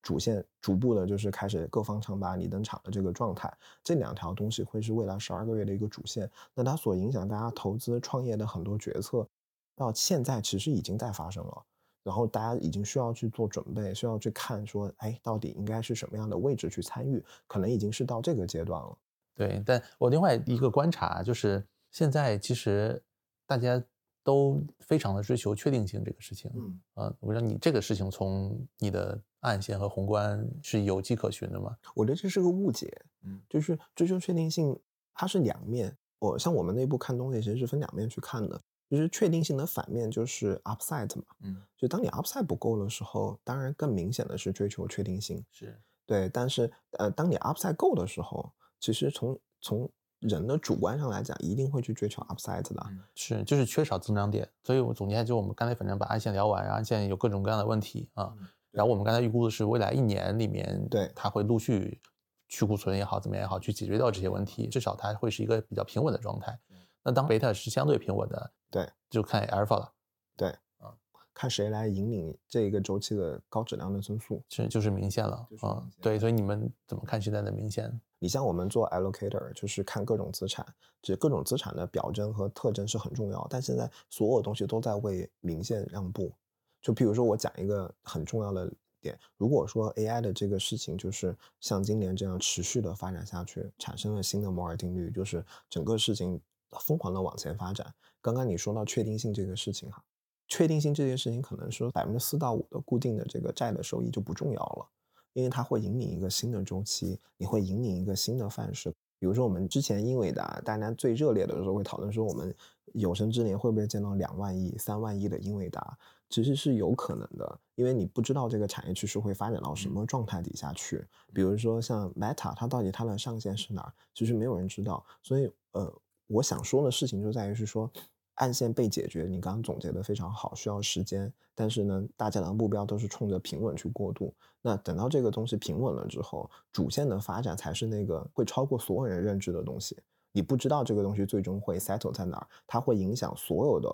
[0.04, 6.30] 主线逐步的，就是开始各方唱罢你登场的这个状态，这两条东西会是未来十二个月的一个主线。
[6.54, 9.26] 那它所影响大家投资创业的很多决策，
[9.74, 11.64] 到现在其实已经在发生了。
[12.02, 17.24] 然后大家已经需要去做准备，需要去看说，哎，到底应该是什么样的位置去参与？
[17.46, 18.98] 可能已经是到这个阶段了。
[19.34, 23.02] 对，但我另外一个观察就是，现在其实
[23.46, 23.82] 大家
[24.24, 26.50] 都非常的追求确定性这个事情。
[26.56, 31.76] 嗯，啊，我让你这个事情从你的暗线和宏观是有迹可循的吗？
[31.94, 32.92] 我觉得这是个误解。
[33.22, 34.76] 嗯，就是追求确定性，
[35.14, 35.96] 它是两面。
[36.18, 38.60] 我像我们内部看东西，其实是分两面去看的。
[38.90, 46.28] 就是确定性的反面就是 upside 嘛，嗯，就当你 upside 不够的时候，当然更明显的是追求确定性，是对。
[46.28, 49.90] 但是呃，当你 upside 够的时候，其实从从
[50.24, 54.48] 人的主观上来讲，一定会去追求 upside 的，是就是缺少增长点。
[54.62, 58.34] 所以我总结一下，就我们刚才反正把暗线聊完，然后暗线有各种各样的问题啊，
[58.70, 62.00] 然后我们刚才预估的是未来一年里面，对它会陆续
[62.48, 66.58] 去库存也好，怎么样也好，去解决掉这些问题，至少它会是一个比较平稳的状态。
[67.02, 68.50] 那当贝塔是相对平稳的。
[68.70, 69.92] 对，就看 alpha 了。
[70.36, 70.90] 对，啊，
[71.34, 75.46] 看谁来引领这一个周期的高质量的增速，其实就是明线了。
[75.60, 78.00] 啊，对，所以你们怎么看现在的明线？
[78.24, 80.64] 你像我们做 allocator，就是看各种资产，
[81.02, 83.46] 这各种资产的表征和特征是很重要。
[83.50, 86.32] 但现在所有东西都在为明线让步。
[86.80, 96.40] 就比如说，我讲一个很重要的点：如果说 AI 的这个事情就是像今年这样持续的发展下去，产生了新的摩尔定律，就是整个事情。
[96.80, 97.94] 疯狂的往前发展。
[98.20, 100.02] 刚刚你说到确定性这个事情哈，
[100.48, 104.88] 确定性这件事情可能说百分之四到五的固定的这个债的收益就不重要了，
[105.34, 108.90] 因为它会引领一个新的周期，你会引领一个新的范式。
[109.18, 112.54] 比如说我们之前英伟达，大家最热烈的时候会讨论说，我们
[112.94, 115.96] 有生之年会不会见到两万亿、三万亿的英伟达？
[116.30, 121.04] 其实是有可能的，因为你不知道这个产业趋势会发展到什么状态底下去。
[121.32, 123.92] 比如说像 Meta，它到底它的上限是哪儿？
[124.14, 125.92] 其实没有人知道，所以呃。
[126.26, 127.88] 我想说的事情就在于是说，
[128.34, 131.32] 暗线被解决，你刚刚总结的非常好，需要时间。
[131.54, 134.34] 但是呢，大家的目标都是冲着平稳去过渡。
[134.60, 139.96] 那等到这个东西平稳了之后，主线的发展才是那个会超过所有人认知的东西。
[140.32, 143.88] 你不知道这个东西最终会 settle 在哪儿，它会影响所有的，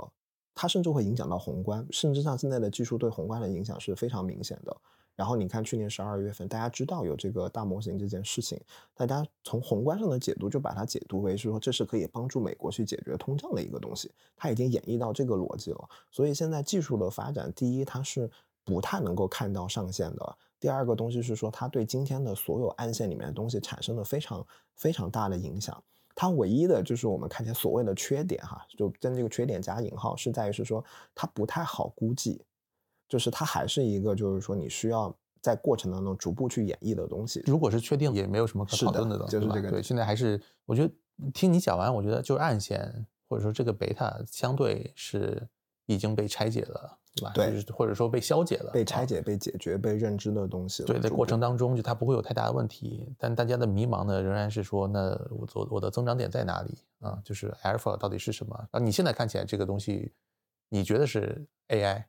[0.54, 4.74] 它甚至会影响到宏观，甚至像现在的技术对宏观的影响是非常明显的。
[5.20, 8.58] 然后你看，去年十二月份，大家知道有这个大模型这件事情，
[8.94, 15.88] 大家从宏观上的解读就把它解读为是说这是可以帮助美国去解决通胀的一个东西，它已经演绎到这个逻辑了。
[16.10, 18.30] 所以现在技术的发展，第一它是
[18.64, 20.24] 不太能够看到上限的；
[20.58, 25.84] 第二个东西是说它对今天的所有暗线里面的东西产生了非常非常大的影响。
[26.14, 30.82] 它唯一的就是我们看见所谓的缺点哈，就跟这个缺点加引号，是在于是说
[31.14, 32.40] 它不太好估计。
[33.10, 37.42] 就是它还是一个，就是说你需要在过程当中逐步去演绎的东西。
[37.44, 39.68] 如果是确定，也没有什么可讨论的东西，就是这个。
[39.68, 40.94] 对，现在还是我觉得
[41.34, 45.44] 听你讲完，我觉得就是暗线或者说这个贝塔相对是
[45.86, 47.32] 已经被拆解了，对吧？
[47.34, 50.84] 对，或者说被消解了，被拆解、被解决、被认知的东西。
[50.84, 57.20] 对，在过程当中就它不会有太大的问题，但大家的迷茫呢，仍然是说，那我做我的增长点在哪里啊？
[57.24, 58.68] 就是 alpha 到底是什么？
[58.70, 60.12] 啊，你现在看起来这个东西，
[60.68, 62.04] 你觉得是 AI？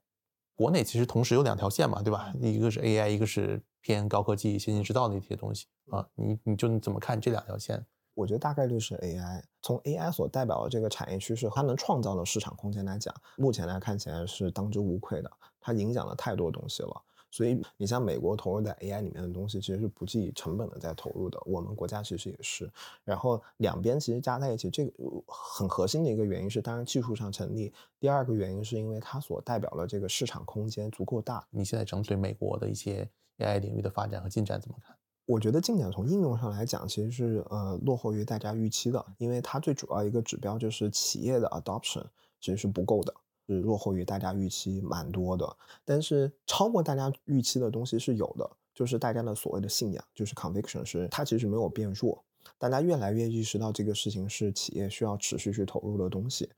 [0.55, 2.33] 国内其实同时有两条线嘛，对吧？
[2.39, 6.07] 一个是 AI，一个是偏高科技、先进制造的一些东西啊。
[6.15, 7.83] 你你就你怎么看这两条线？
[8.13, 9.41] 我觉得大概率是 AI。
[9.61, 15.31] 从 AI 所代表的这个产业趋势，它能创造的市场空间来讲，目前来看起来是当之无愧的。
[15.59, 17.01] 它影响了太多东西了。
[17.31, 21.41] 所以你像美国投入在 AI 里面的东西，其实是不计成本的在投入的。
[21.45, 22.69] 我们国家其实也是。
[23.05, 24.93] 然后两边其实加在一起，这个
[25.25, 27.73] 很核心的一个原因是，当然技术上成立。
[27.99, 31.43] 第二个原因是因为它所代表的这个市场空间足够大。
[31.49, 34.95] 你现在整体对美国的一些 AI 领域的发展和进展怎么看？
[35.25, 42.03] 我觉得进展从应用上来讲，其实是呃落后于大家预期的，因为它最主要一个指标就是企业的 adoption
[42.41, 43.13] 其实是不够的。
[43.55, 52.23] 是落后于大家预期蛮多的，但是超过大家预期的东西是有的，就是大家的所谓的信仰，就是 conviction，是它其实没有变弱。
[52.57, 56.49] 大家越来越意识到这个事情是企业需要持续去投入的东西。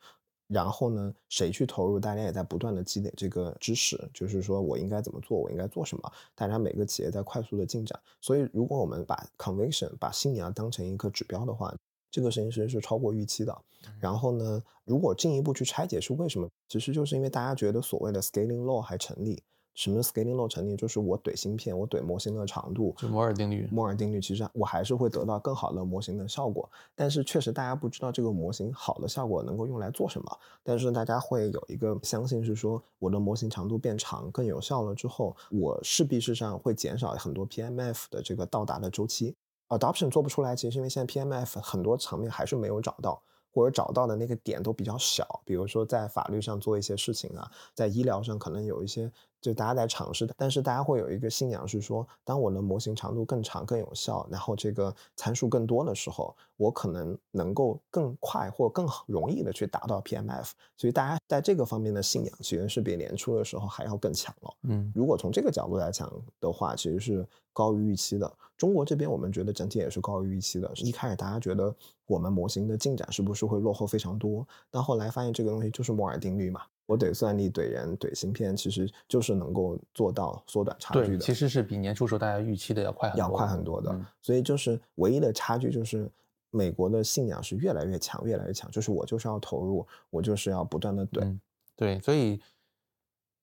[0.48, 6.12] 然后呢，谁去投入，大家也在不断的积累这个知识，就是说我应该怎么做，我应该做什么。
[6.36, 11.74] 大家每个企业在快速的进展，所以如果我们把 conviction，把信仰当成一个指标的话。
[12.14, 13.58] 这个事情其实是超过预期的。
[14.00, 19.42] 然后呢，如果进一步去拆解是为什么，其实就是因为大家觉得所谓的 scaling law 还成立。
[19.74, 20.76] 什么 scaling law 成立？
[20.76, 23.68] 就是我怼芯片，我怼模型的长度，就摩尔定律。
[23.72, 26.70] 摩尔定律其实我还是会得到更好的模型的效果。
[26.94, 30.40] 但是确实大家不知道这个模型好的效果能够用来做什么。
[30.62, 39.36] 但是大家会有一个相信是说，我的模型长度变长更有效了之后，我势必是上会减少很多 PMF 的这个到达的周期。
[39.78, 49.12] Adoption 做不出来，其实因为现在 PMF 很多层面还是没有找到，或者找到的那个点都比较小，比如说在法律上做一些事情啊，在医疗上可能有一些。
[49.44, 60.52] 就大家在尝试，但是大家会有一个信仰是说，当我的模型长度更长、更有效，然后这个参数更多的时候，我可能能够更快或更容易的去达到 PMF。
[60.78, 64.54] 所以大家在这个方面的信仰其实是比年初的时候还要更强了。
[64.62, 68.34] 嗯，如果从这个角度来讲的话，其实是高于预期的。
[68.56, 70.72] 中国这边我们觉得整体也是高于预期的。
[70.78, 71.76] 一开始大家觉得
[72.08, 74.48] 我们模型的进展是不是会落后非常多？
[74.72, 76.62] 但后来发现这个东西就是摩尔定律嘛。
[76.86, 81.18] 我怼算力、怼人、怼芯片，其实就是能够做到缩短差距的。
[81.18, 84.06] 其实是比年初时候大家预期的要快很多，要快很多的。
[84.22, 86.10] 所以就是唯一的差距就是
[86.52, 88.70] 美国的信仰是越来越强，越来越强。
[88.72, 91.40] 就是我就是要投入，我就是要不断的怼。
[91.76, 92.42] 对，所以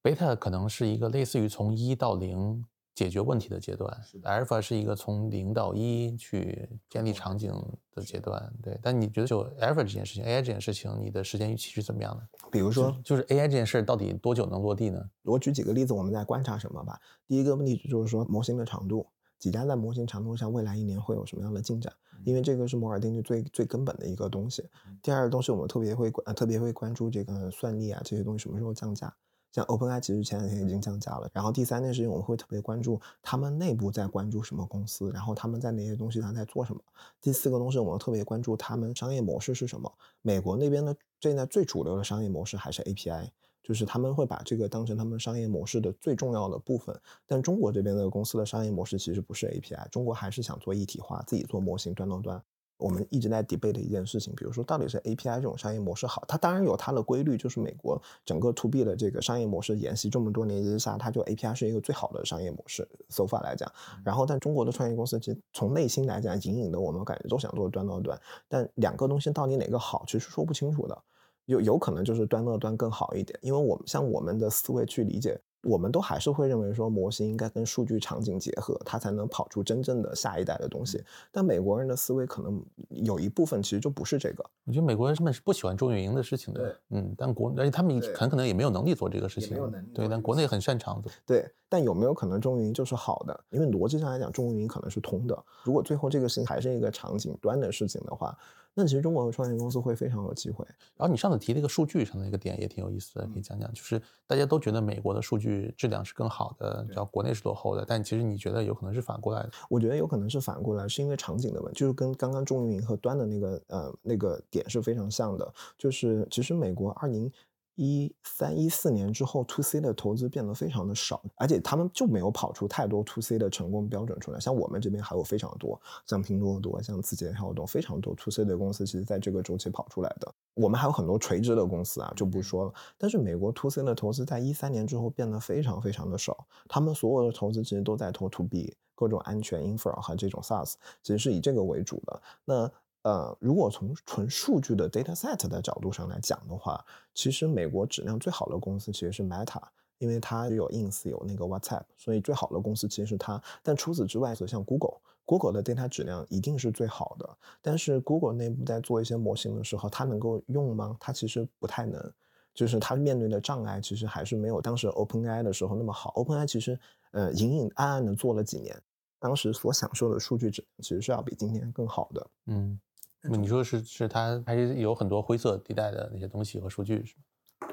[0.01, 2.65] 贝塔可能是一个类似于从一到零。
[2.93, 3.89] 解决问题的阶段
[4.23, 7.51] ，Alpha 是一个从零到一去建立场景
[7.95, 8.77] 的阶段，对。
[8.81, 12.49] 但你觉得就 Alpha 这件事情，AI 这件事情，你的时间预期是怎么样的？
[12.51, 15.03] 比如说，就是 AI 这件事到底多久能落地呢？
[15.23, 16.99] 我举几个例子，我们在观察什么吧。
[17.27, 19.07] 第一个问题就是说模型的长度，
[19.39, 21.91] 几家在模型长度上未来一年会有什么样的进展？
[22.23, 24.63] 因为这个是摩尔定律最最根本的一个东西。
[25.01, 29.11] 第二个东西，我们特别会关特别会关注这个算力啊这些东西什么时候降价。
[29.51, 36.81] 像 OpenAI 其实前两天已经降价了，然后第三件事情我们会特别关注他们内部在关注什么公司，然后他们在哪些东西上在做什么。
[37.19, 39.91] 第四个东西我们特别关注他们商业模式是什么。
[40.21, 43.29] 美国那边的现在最主流的商业模式还是 API，
[43.61, 46.97] 就是他们会把这个当成他们商业模式的最重要的部分。
[47.27, 52.41] 但中国这边的公司的商业模式其实不是 API，中国还是想做一体化，自己做模型端到端。
[52.81, 63.71] 我们一直在 debate 的一件事情，比如说到底是 API 这种商业模式好，它当然有它的规律，就是美国整个 to B 的这个商业模式沿袭这么多年之下，它就 API 是一个最好的商业模式，so far 来讲。
[64.03, 70.97] 然后，但中国的创业公司其实从内心来讲，隐隐的我们感觉都想做端到端，但两个东西到底哪个好，其实说不清楚的，
[71.45, 75.39] 有有可能就是端到端更好一点，因为我们像我们的思维去理解。
[75.63, 81.03] 我们都还是会认为说模型应该跟数据场景结合，它才能跑出真正的下一代的东西。
[81.31, 84.43] 但美国人的思维可能有一部分其实就不是这个。
[84.65, 86.75] 我觉得美国人他们是不喜欢重运营的事情的。
[86.89, 89.57] 嗯，但国而且他们很可能也没有能力做这个事情。
[89.93, 91.11] 对，但国内很擅长的。
[91.25, 93.43] 对，但有没有可能重运营就是好的？
[93.49, 95.43] 因为逻辑上来讲，重运营可能是通的。
[95.63, 98.37] 如果最后这个事情还是一个场景端的事情的话。
[98.73, 100.65] 那其实中国的创业公司会非常有机会。
[100.97, 103.71] 然后你上次提了一个数据上的一个点，也挺有意思的，可以讲讲。
[103.73, 107.85] 就是大家都觉得美国的数据质量是更好的，然后国内是落后的。
[107.87, 109.51] 但其实你觉得有可能是反过来的？
[109.69, 115.53] 我觉得有可能是反过来，是因为场景的问题，就是跟刚刚中运营和端的那个呃那个点是非常像的。
[115.77, 117.31] 就是其实美国二零。
[117.75, 124.39] 一三一四年之后，to C 的投资变得非常的少，而且他们就没有跑出太多 to C 的成功标准出来。
[124.39, 130.33] 像我们这边还有非常多，像拼多多、像字节跳动，非常多 to C 的公司，其实在这个周期跑出来的。
[130.53, 132.73] 我们还有很多垂直的公司啊，就不说了。
[132.97, 142.21] 但是美国 to C 的投资在一三年之后变得非常非常的少，他们所有的投资其实都在投 to B，各种安全 infra 和这种 SaaS，其实是以这个为主的。
[142.45, 142.71] 那
[143.03, 146.83] 呃，如果从纯数据的 data set 的角度上来讲的话，
[147.13, 149.61] 其实美国质量最好的公司其实是 Meta，
[149.97, 153.41] 因为它有 ins 有那个 WhatsApp，所以最好的公司其实是它。
[153.63, 157.37] 但除此之外，像 Google，Google 的 data 质量一定是最好的。
[157.61, 160.95] 但是 Google 内部在做一些模型的时候，它能够用吗？
[160.99, 162.13] 它其实不太能，
[162.53, 166.11] 就是它面对的障碍其实还是没有当时 OpenAI 的时候那么好。
[166.11, 166.79] OpenAI 其实
[167.11, 168.79] 呃隐隐暗暗的做了几年，
[169.19, 172.27] 当时所享受的数据质量其实是要比今天更好的。
[172.45, 172.79] 嗯。
[173.23, 177.23] 你说是是它还是有很多灰色地带的那些东西和数据是吗？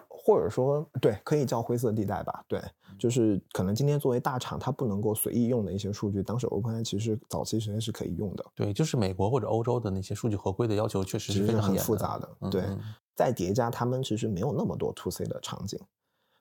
[0.08, 2.44] 或者说对，可以叫灰色地带吧。
[2.46, 2.60] 对，
[2.98, 8.44] 就是可能今天作为大厂，它不能够随意用的一些数据，当时 OpenAI 其实早期时间是可以用的。
[8.54, 12.28] 对，就是美国或者欧洲的那些数据合规的要求确实是非常复杂的。
[12.50, 12.62] 对，
[13.16, 15.80] 再叠加他们其实没有那么多 To C 的场景，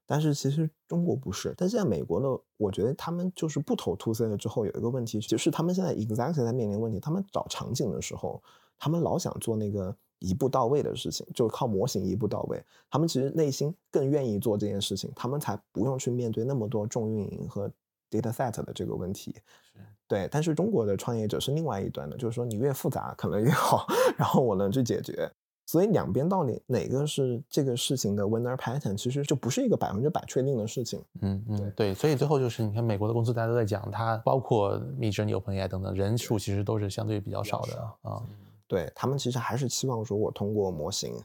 [0.06, 1.54] 但是其实中国不是。
[1.56, 8.44] 但现在美国呢，我觉得他们就是不投 To C 了之后，有一个问题就是他们现在 exactly 在面临问题，他们找场景的时候。
[8.78, 12.64] 他们老想做那个一步到位的事情，就靠模型一步到位。
[12.90, 17.70] 他们其实内心更愿意做这件事情，他们才不用去面对那么多重运营和
[18.10, 19.36] data set 的这个问题。
[20.08, 23.86] 对，但是中国的创业者是另外一端的，就是说你越复杂可能越好，
[24.18, 25.30] 然后我能去解决。
[25.66, 31.04] 所以两边到底哪个是这个事情的 winner pattern，其实就不是一个百分之百确定的事情。
[31.22, 38.24] 嗯嗯，对，所以最后就是你看美国的公司，大家都在讲它，包括 Midjourney、OpenAI 等等，人数其实都是相对比较少的啊。
[38.68, 41.16] 对他们其实还是期望说，我通过模型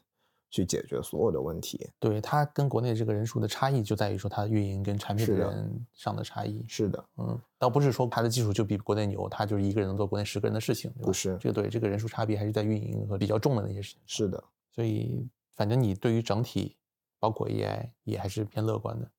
[0.50, 1.90] 去解决所有的问题。
[1.98, 6.64] 对它跟国内这个人数的差异就在于说，它运营跟产品的人上的差异。
[6.68, 10.92] 是的，嗯，倒不是说它的技术就比国内牛，它就是一个人能做国内十个人的事情。
[11.02, 14.00] 不是，这个对这个人数差别还是在运营和比较重的那些事情。
[14.06, 15.26] 是的，所以
[15.56, 16.76] 反正你对于整体，
[17.18, 19.10] 包括 AI 也还是偏乐观的。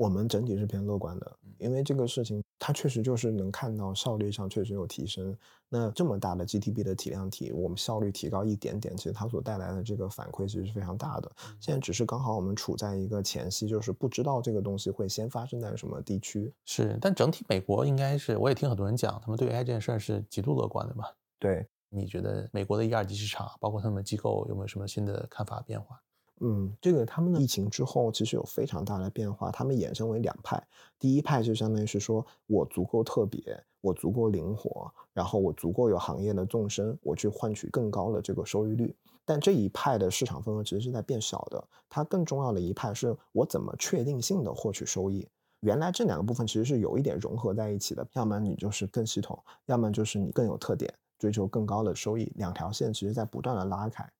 [0.00, 5.36] 我们整体是偏乐观的，嗯因为这个事情它确实就是能看到效率上确实有提升。
[5.68, 11.30] 那这么大的 GTB 的体量体，我们效率提高一点点，其实它所带来的这个反馈其实是非常大的。
[11.46, 16.50] 嗯现在只是刚好我们处在一个前夕，就是不知道这个东西会先发生在什么地区。
[16.64, 21.04] 是，但整体美国应该是，我也听很多人讲，他们对 AI 这件事儿是极度乐观的嘛。
[21.38, 26.00] 对，你觉得美国的一二级市场，包括他们的机构，有没有什么新的看法变化？
[26.42, 30.62] 嗯，这个他们的疫情之后其实有非常大的变化，他们衍生为两派。
[30.98, 38.96] 第一派就相当于是说我足够特别，我足够灵活，然后我足够有行业的纵深，我去换取更高的这个收益率。
[39.26, 45.28] 但这一派的市场份额其实是在变小的，它更重要的一派是我怎么确定性的获取收益。
[45.60, 54.10] 原来这两个部分其实是有一点融合在一起的，要么你就是更系统，要么就是你更有特点，追求更高的收益，两条线其实在不断的拉开。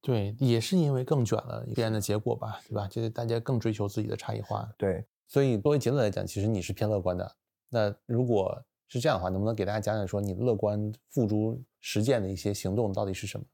[0.00, 2.86] 对，也是因为更卷了必然的结果吧，对吧？
[2.88, 7.36] 就是大家更追求自己的差异化，对，所以作为结论来讲，其实你是偏乐观的。
[7.68, 13.44] 那如果是这样的话，能不能给大家讲讲说你乐观付诸实践的一些行动到底是什么？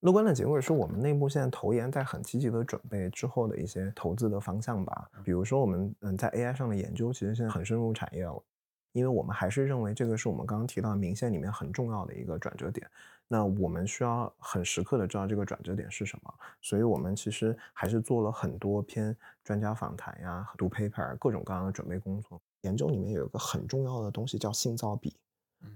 [0.00, 5.10] 乐观的结果是我们内部现在投研在很积极的准备之后的一些投资的方向吧。
[5.24, 8.42] 比如说我们嗯在 AI 上的研究，其实现在很深入产业了，
[8.92, 12.88] 因为我们还是认为这个是我们刚刚提到的明线里面很重要的一个转折点。
[13.30, 19.14] 那我们需要很时刻的知道这个转折点是什么，所以我们其实还是做了很多篇
[19.44, 22.40] 专家访谈呀、读 paper 各种各样的准备工作。
[22.62, 25.14] 研究里面有一个很重要的东西叫信噪比。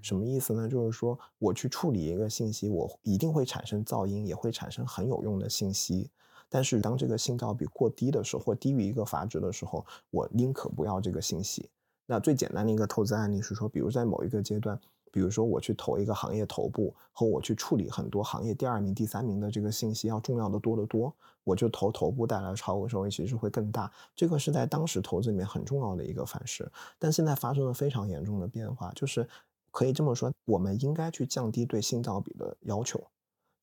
[0.01, 0.67] 什么意思呢？
[0.67, 6.09] 就是说我去处理一个信息，我一定会产生噪音，也会产生很有用的信息。
[6.49, 11.69] 但是当这个信噪比过低的时候，或低于一个阀值的时候，我宁可不要这个信息。
[12.05, 14.79] 那最简单的一个投资案例是说，比如在某一个阶段，
[15.13, 21.13] 比如说我去投一个行业头部，和我去处理很多行业第二名、第三名的这个信息要重要的多得多。
[21.43, 26.67] 我就投头部带来的超额收益其实会更大，这个是在当时投资里面很重要的一个反噬。
[26.97, 29.27] 但现在发生了非常严重的变化，就是
[29.69, 32.99] 可以这么说，我们应该去降低对信噪比的要求，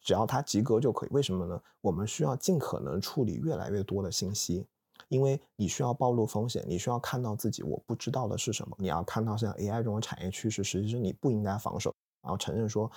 [0.03, 1.09] 只要它及格就可以。
[1.11, 1.61] 为什么呢？
[1.80, 4.66] 我们需要尽可能处理越来越多的信息，
[5.09, 12.90] 因为你需要暴露风险，你需要看到自己我不知道的是什么，你要看到像 AI 这种产业趋势，实际是你不应该防守，然后承认说。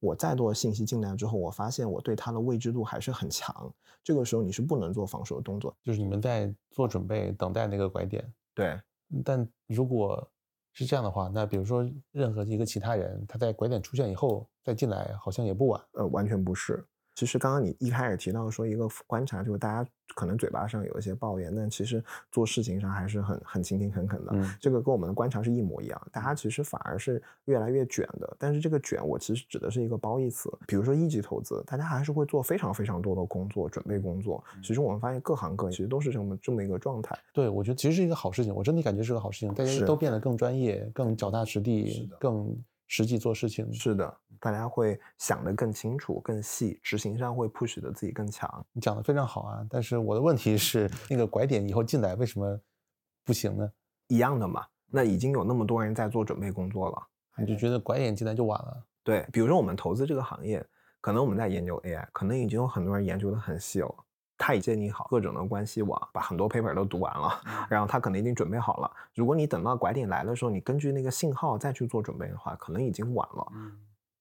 [0.00, 3.68] 我再多的信息进来之后，我发现我对它的未知度还是很强。
[4.04, 8.24] 这个时候你是不能做防守的动作，就是你们在做准备，等待那个拐点。
[8.54, 8.80] 对，
[9.24, 10.24] 但如果
[10.72, 15.84] 是这样的话，那比如说任何一个其他人，他在拐点出现以后再进来，好像也不晚。
[15.94, 16.86] 呃，完全不是。
[17.18, 22.00] 其实刚刚你一开始提到说一个观察，就是大家可能嘴巴上有一些抱怨，但其实
[22.30, 24.30] 做事情上还是很很勤勤恳恳的。
[24.34, 28.36] 嗯这个跟我们的观察是一模一样，大家其实反而是越来越卷的。
[28.38, 30.48] 但是这个卷，我其实指的是一个褒义词。
[30.64, 34.44] 比如说一级投资，大家还是会做非常非常多的工作，准备工作。
[34.62, 37.18] 其实我们发现各行各业其实都是这么这么一个状态。
[37.32, 42.56] 对，我觉得其实是一个好事情，我真的感觉是个好事情，大家都变得更专业、更脚踏实地、更
[42.88, 43.72] 实际做事情。
[43.72, 48.66] 是的，大家会想得更清楚、更细，执行上会 push 的自己更强。
[48.72, 52.60] 你讲的非常好啊，但是我的问题是，那个拐点以后进来为什么
[53.24, 53.70] 不行呢？
[54.08, 57.06] 一样的嘛，那已经有那么多人在做准备工作了。
[57.36, 58.84] 你就觉得拐点进来就晚了？
[59.04, 60.64] 对，比如说我们投资这个行业，
[61.00, 63.94] 可能我们在研究 AI，可能已经有很多人研究的很细了。
[64.38, 68.90] 他已建立好各种的关系网，把很多 paper 都读完了，然后他可能已经准备好了。
[69.14, 73.52] 如果你等到拐点来的时候，你根据那个信号再去做准备的话，可能已经晚了。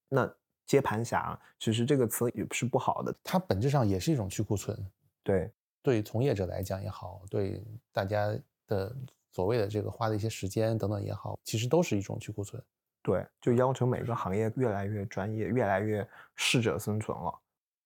[0.10, 0.30] 那
[0.66, 3.14] 接盘侠其实这个词也是不好的。
[3.24, 4.76] 它本质上也是一种去库存，
[5.24, 5.52] 对，
[5.82, 7.64] 对从业者来讲也好，对
[7.94, 8.28] 大家
[8.68, 8.94] 的
[9.32, 12.62] 所谓的这个花的一些时间等等也好，其实都是一种去库存。
[13.04, 16.06] 对，就要求每个行业越来越专业，越来越
[16.36, 17.34] 适者生存了。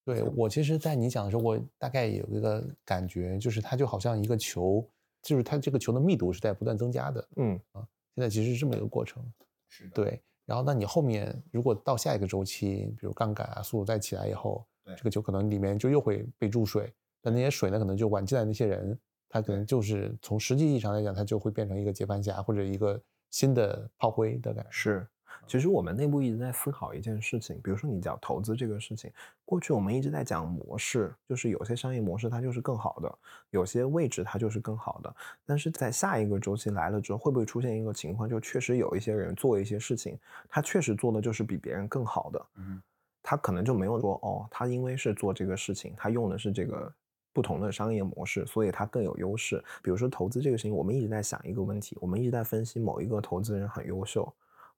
[0.04, 4.84] 对我其实，在你讲的时候，我大概有一个感觉，就是它就好像一个球，
[5.22, 7.28] 就是它这个球的密度是在不断增加的。
[7.36, 9.24] 嗯啊，现在其实是这么一个过程。
[9.70, 16.92] 是的，对，然后那你后面如果到下一个周期，比如杠杆啊速度再起来以后，对这个球可能里面就又会被注水，
[17.22, 18.98] 但那些水呢，可能就晚进来那些人，
[19.30, 23.00] 他可能就是从实际意义上来讲，他就会变成一个接盘侠或者一个
[23.30, 24.72] 新的炮灰的感觉。
[24.72, 25.08] 是。
[25.48, 29.12] 其实我们内部一直在思考一件事情，比如说你讲投资这个事情，
[29.44, 33.20] 过去我们一直在讲模式，就是有些商业模式它就是更好的，
[33.50, 35.14] 有些位置它就是更好的。
[35.46, 40.18] 但是在下一个周期来了之后，会不会出现一个情况，就确实有一些人做一些事情，
[40.48, 42.82] 他确实做的就是比别人更好的，嗯，
[43.22, 46.94] 他可能就没有说哦，他因为是做这个事情，他用的是这个
[47.34, 49.62] 不同的商业模式，所以他更有优势。
[49.84, 54.32] 比如说投资这个事情，我们一直在想一个问题，我们一直在分析某一个投资人很优秀。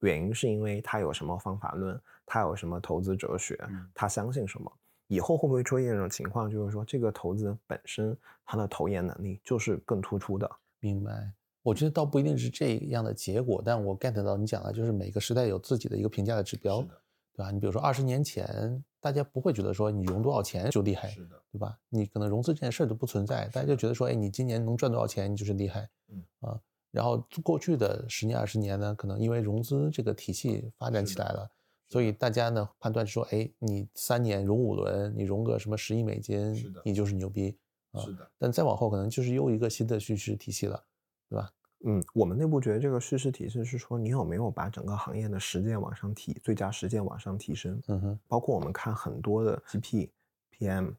[0.07, 3.59] 原因是因为他有什么方法论，他有什么投资哲学，
[3.93, 4.71] 他相信什么。
[5.07, 10.49] 以后会不会出现一种情况，就是说这个投资本身它的投研能力就是更突出的？
[10.79, 11.31] 明白。
[11.61, 17.51] 我觉得倒不一定是这样的结果，但我 get 到你讲的，就是每个时代有自己的一个评价的指标，对吧？
[17.51, 21.77] 你比如说二十年前，大家不会觉得说你融多少钱就厉害，是的，对吧？
[21.89, 26.59] 你可能融资这件事儿都不存在，大家就觉得说，哎，你今年能赚多少钱，你就是厉害，嗯啊。
[26.93, 31.51] 然后过去的十年二十年呢，可能因为融资这个体系发展起来了，
[31.89, 37.57] 所以大家呢判断说，哎，你三年融五轮，你融个什么十亿美金，你就是牛逼，
[37.91, 37.99] 啊。
[37.99, 38.31] 是的。
[38.37, 40.81] 但再往后可能就是又一个新的叙事体系了。
[41.29, 41.49] 对吧？
[41.85, 47.81] 嗯，我们内部觉得这个叙事体系是说，你有没有把整个行业的实践往上提，最佳实践往上提升？
[47.87, 50.09] 嗯哼，包括我们看很多的 GP、
[50.51, 50.93] PM，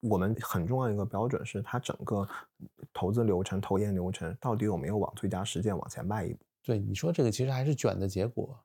[0.00, 2.28] 我们很重要一个标准是它整个
[2.92, 6.38] 投资流程、投研流程到底有没有往最佳实践往前迈一步？
[6.62, 8.58] 对，你说这个其实还是卷的结果，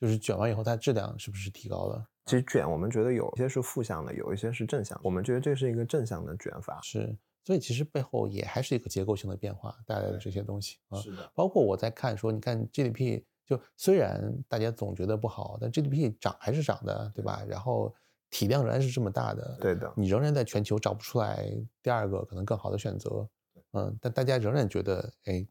[0.00, 2.06] 就是卷完以后它质量是不是提高了？
[2.24, 6.80] 其实卷我们觉得有一些是负向的，有一些是正向，我们觉得这是一个正向的卷法。
[6.82, 7.16] 是。
[7.44, 11.30] 所以其实背后也还是一个结构性的变化带来的这些东西啊，是的。
[11.32, 17.44] 包括我在看说，你看 GDP，就虽然大家总觉得不好，但 GDP 涨还是涨的，对吧？
[17.46, 17.94] 然后
[18.36, 19.90] 体量仍然是这么大的，对的。
[19.96, 21.50] 你仍然在全球找不出来
[21.82, 23.26] 第二个可能更好的选择，
[23.72, 25.46] 嗯，但大家仍然觉得，哎，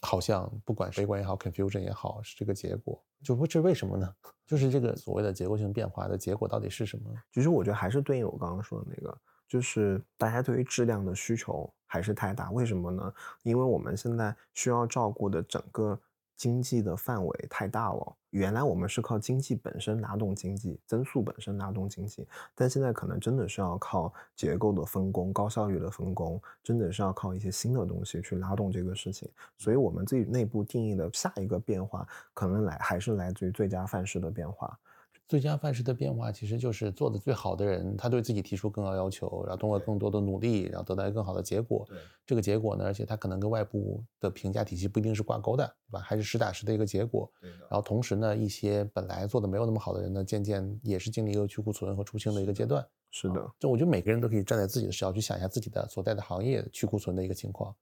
[0.00, 4.12] 好像不管悲观也好，confusion 也好，是这个结果，就不知为什么呢？
[4.44, 7.14] 就是这个所谓的结构性变化的结果到底是什么？
[7.30, 9.16] 其实我觉得还是对应我刚刚说的那个。
[9.46, 13.12] 就是大家对于质量的需求还是太大，为什么呢？
[13.42, 16.00] 因为我们现在需要照顾的整个
[16.40, 18.16] 经济的范围太大了。
[18.30, 29.28] 原来我们是靠经济本身拉动经济增速本身拉动经济，但现在可能真的是要靠结构的分工、高效率的分工，真的是要靠一些新的东西去拉动这个事情。
[29.58, 34.78] 所以，我们自己内部定义的下一个变化，可能来还是来自于最佳范式的变化。
[35.30, 41.86] 最佳范式的变化，其实就是做的最好的人，他对自己提出更高要求，然后通过更多的努力，然后得到一个更好的结果。
[41.88, 46.00] 对这个结果呢，而且他可能跟外部的评价体系不一定是挂钩的，对吧？
[46.00, 47.30] 还是实打实的一个结果。
[47.40, 47.48] 对。
[47.48, 52.84] 然后同时呢，一些本来做的没有那么好的人呢，渐渐也是经历一个去库存和出清的一个阶段。
[53.12, 53.48] 是的。
[53.60, 57.72] 就我觉得每个人都可以站在自己的视角去想一下自己的所在的行业去库存的一个情况，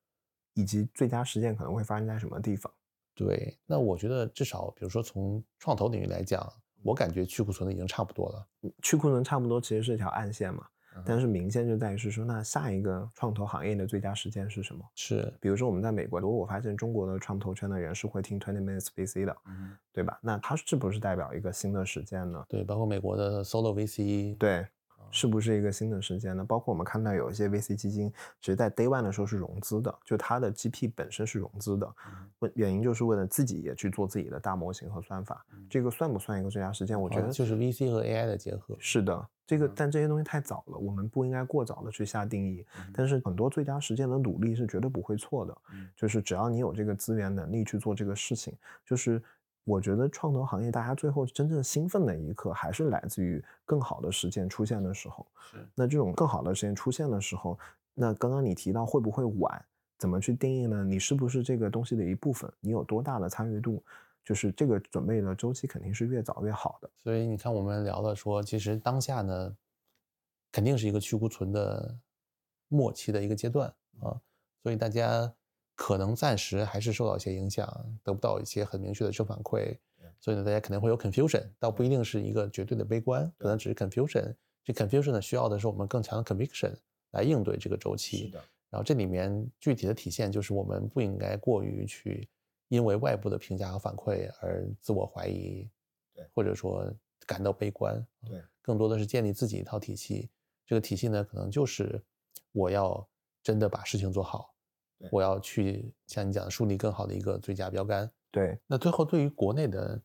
[0.53, 2.70] 以及最佳实践可能会发生在什么地方。
[3.14, 3.59] 对。
[3.64, 6.46] 那我觉得至少，比如说从创投领域来讲。
[6.83, 10.66] 我感觉去库存的已经差不多了，去库存差不多其实是一条暗线嘛，
[11.05, 14.85] 但是明线就在于是说，那下一个创投行业的最佳时间是什么？
[14.95, 19.37] 是，比如说我们在美国，如果我发现中国的创投圈的人是会听 Twenty Minutes VC 的，
[19.93, 20.18] 对吧？
[20.22, 22.45] 那它是不是代表一个新的时间呢？
[22.49, 24.66] 对，包括美国的 Solo VC，对。
[25.11, 26.44] 是不是一个新的时间呢？
[26.44, 31.94] 包括我们看到有一些 VC 基金，其实在 Day One 的时候是融资的，就它的 GP 本身是融资的，
[32.40, 35.44] 问原因就是为了自己也去做自己的大模型和算法。
[35.68, 37.00] 这个算不算一个最佳时间？
[37.00, 38.76] 我觉得就是 VC 和 AI 的结合。
[38.78, 42.64] 是的，这个但这些东西太早了，我们不应该过早的去下定义。
[42.92, 45.56] 但是很多最佳时间的努力是绝对不会错的，
[45.96, 48.54] 就是只要你有这个资源能力去做这个事情，
[48.84, 49.22] 就是。
[49.69, 55.27] 我觉得创投行业，大家最后真正兴奋的一刻，还是来自于更好的实践出现的时候。
[55.39, 57.59] 是，那这种更好的实践出现的时候，
[57.93, 59.62] 那刚刚你提到会不会晚，
[59.99, 60.83] 怎么去定义呢？
[60.83, 62.51] 你是不是这个东西的一部分？
[62.61, 63.85] 你有多大的参与度？
[64.25, 66.89] 就是这个准备的周期肯定是越早越好的。
[67.03, 69.55] 所以你看，我们聊的说，其实当下呢，
[70.51, 71.95] 肯定是一个去库存的
[72.69, 73.69] 末期的一个阶段
[74.01, 74.16] 啊，
[74.62, 75.31] 所以大家。
[75.81, 77.64] 可能暂时还是受到一些影响，
[78.03, 79.79] 得不到一些很明确的正反馈，
[80.18, 84.35] 所以呢，大家肯定会有 confusion，倒不一定是一个绝对的悲观，可能只是 confusion。
[84.64, 86.74] 这 confusion 呢，需要的是我们更强的 conviction
[87.12, 88.24] 来应对这个周期。
[88.24, 88.43] 是的。
[88.70, 92.29] 然后这里面具体的体现就是，我们不应该过于去
[92.66, 95.70] 因为外部的评价和反馈而自我怀疑，
[96.12, 96.93] 对，或者说
[97.24, 98.05] 感到悲观。
[98.29, 100.29] 对，更多的是建立自己一套体系。
[100.66, 102.03] 这个体系呢，可能就是
[102.51, 103.09] 我要
[103.45, 104.53] 真的把事情做好。
[105.11, 108.11] 我要去像你讲的树立更好的一个最佳标杆。
[108.30, 110.01] 对，那最后对于国内的，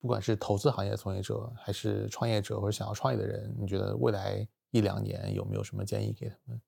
[0.00, 6.60] 不管是投资行业从业者，还是创业者或者想要创业的人，你觉得未来一两年有没有什么建议给他们？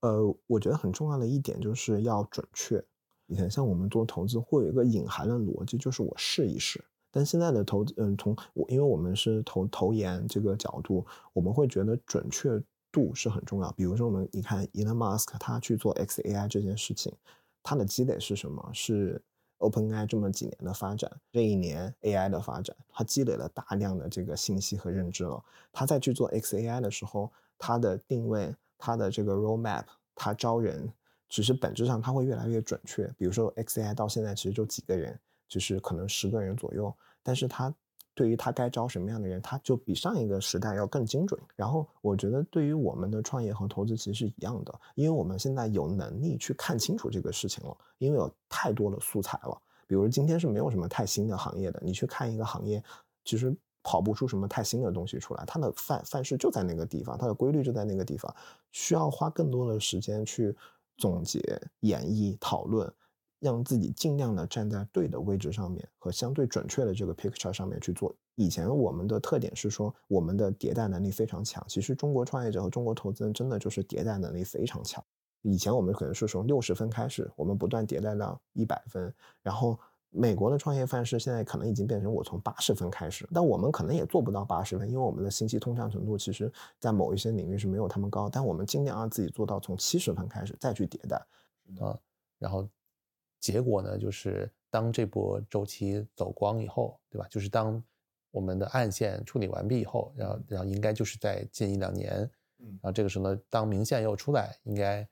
[0.00, 2.82] 呃，我觉得很重要的一点就是要准确。
[3.26, 6.84] 以前像我们做投资会有一个隐含的逻辑，就是我试一试。
[7.10, 12.60] 但现在的投资，嗯，从我因为我们是投投研这个角度，我们会觉得准确。
[12.94, 13.72] 度是很重要。
[13.72, 17.12] 比如说，我们你看，Elon Musk 他去做 XAI 这件事情，
[17.60, 18.70] 他的积累是什么？
[18.72, 19.20] 是
[19.58, 25.42] OpenAI 这么几年的发展，这一年 AI 的发展，他积累了大量的这个信息和认知了。
[25.72, 29.84] 他在去做 XAI 的时候，他的定位，他的这个 roadmap，
[30.14, 30.92] 他招人，
[31.28, 33.06] 只是本质上他会越来越准确。
[33.18, 35.18] 比如说 XAI 到现在其实就几个人，
[35.48, 37.74] 就是可能十个人左右，但是他
[38.14, 41.40] 对于他该招什么样的人，他就比上一个时代要更精准。
[41.56, 49.60] 然后我觉得对于我们的创业和投资其实是一样的，因为我们现在有能力去看清楚这个事情了，因为有太多的素材了。
[49.86, 52.82] 比如今天是没有什么太新的行业的，你去看一个行业，
[53.24, 58.34] 其实跑不出什么太新的东西出来，它的范范式就在那个地方，它的规律就在那个地方，
[58.70, 60.56] 需要花更多的时间去
[60.96, 61.40] 总结、
[61.80, 62.90] 演绎、讨论。
[63.44, 68.14] 让自己尽量的站在对的位置上面和相对准确的这个 picture 上面去做。
[68.36, 75.04] 以前我们的特点是说我们的迭代能力非常强，其实中国创业者和中国投资人真的就是迭代能力非常强。
[75.42, 79.78] 以前我们可能是从六十分开始，我们不断迭代到一百分，然后
[80.08, 91.16] 美国的创业范式现在可能已经变成我从八十分开始，但我们可能也做不到八十分，因为我们的信息通畅程度其实在某一些领域是没有他们高，但我们尽量让自己做到从七十分开始再去迭代
[91.78, 91.94] 啊，
[92.38, 92.66] 然后。
[93.44, 97.26] 结果呢，就是当这波周期走光以后，对吧？
[97.28, 97.82] 就是当
[98.30, 102.10] 我们的暗线处理完毕以后，然后，然后应该就是在近一两年，
[102.60, 105.06] 嗯，然后这个时候呢，当明线又出来，应该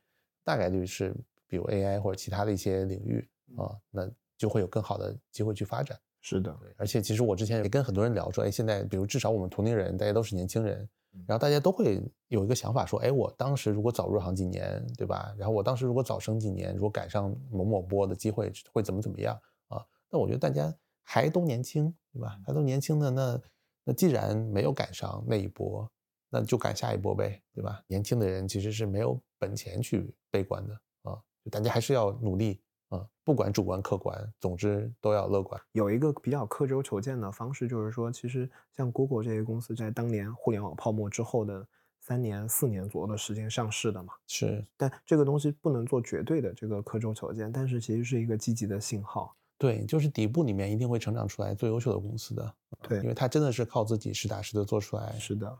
[0.44, 1.14] 大概率是
[1.46, 3.28] 比如 AI 或者其他的一些领域
[3.58, 6.00] 啊，那就会有更好的机会去发展。
[6.22, 6.72] 是的，对。
[6.78, 10.88] 而且其实我之前也跟很多人聊说，哎，现在比如至少我们同龄人，大家都是年轻人。
[11.26, 15.34] 然后大家都会有一个想法，说，哎，我当时如果早入行几年，对吧？
[15.36, 19.38] 然后我当时如果早生几年，如果赶上某某波的机会，会怎么怎么样
[19.68, 19.84] 啊？
[20.10, 22.38] 那我觉得大家还都年轻，对吧？
[22.46, 23.40] 还都年轻的，那
[23.84, 25.86] 那既然没有赶上那一波，
[26.30, 27.82] 那就赶下一波呗，对吧？
[27.86, 32.62] 年轻的人其实是没有本钱去悲观的啊，就大家还是要努力。
[32.92, 35.58] 啊，不管主观客观，总之都要乐观。
[35.72, 41.66] 有一个比较刻舟求剑的方式，就是说，其实像 Google 这些公司在当年互联网泡沫之后的
[42.00, 44.12] 三年、四年左右的时间上市的嘛。
[44.26, 49.34] 是，但这个东西不能做绝对的这个刻舟求剑，但是其实是一个积极的信号。
[49.56, 52.54] 对，就是底部里面一定会成长出来最优秀的公司的。
[52.82, 55.12] 对，因为它真的是靠自己实打实的做出来。
[55.18, 55.58] 是的，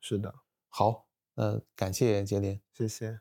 [0.00, 0.34] 是的。
[0.68, 1.04] 好，
[1.34, 3.20] 那感谢杰林，谢谢。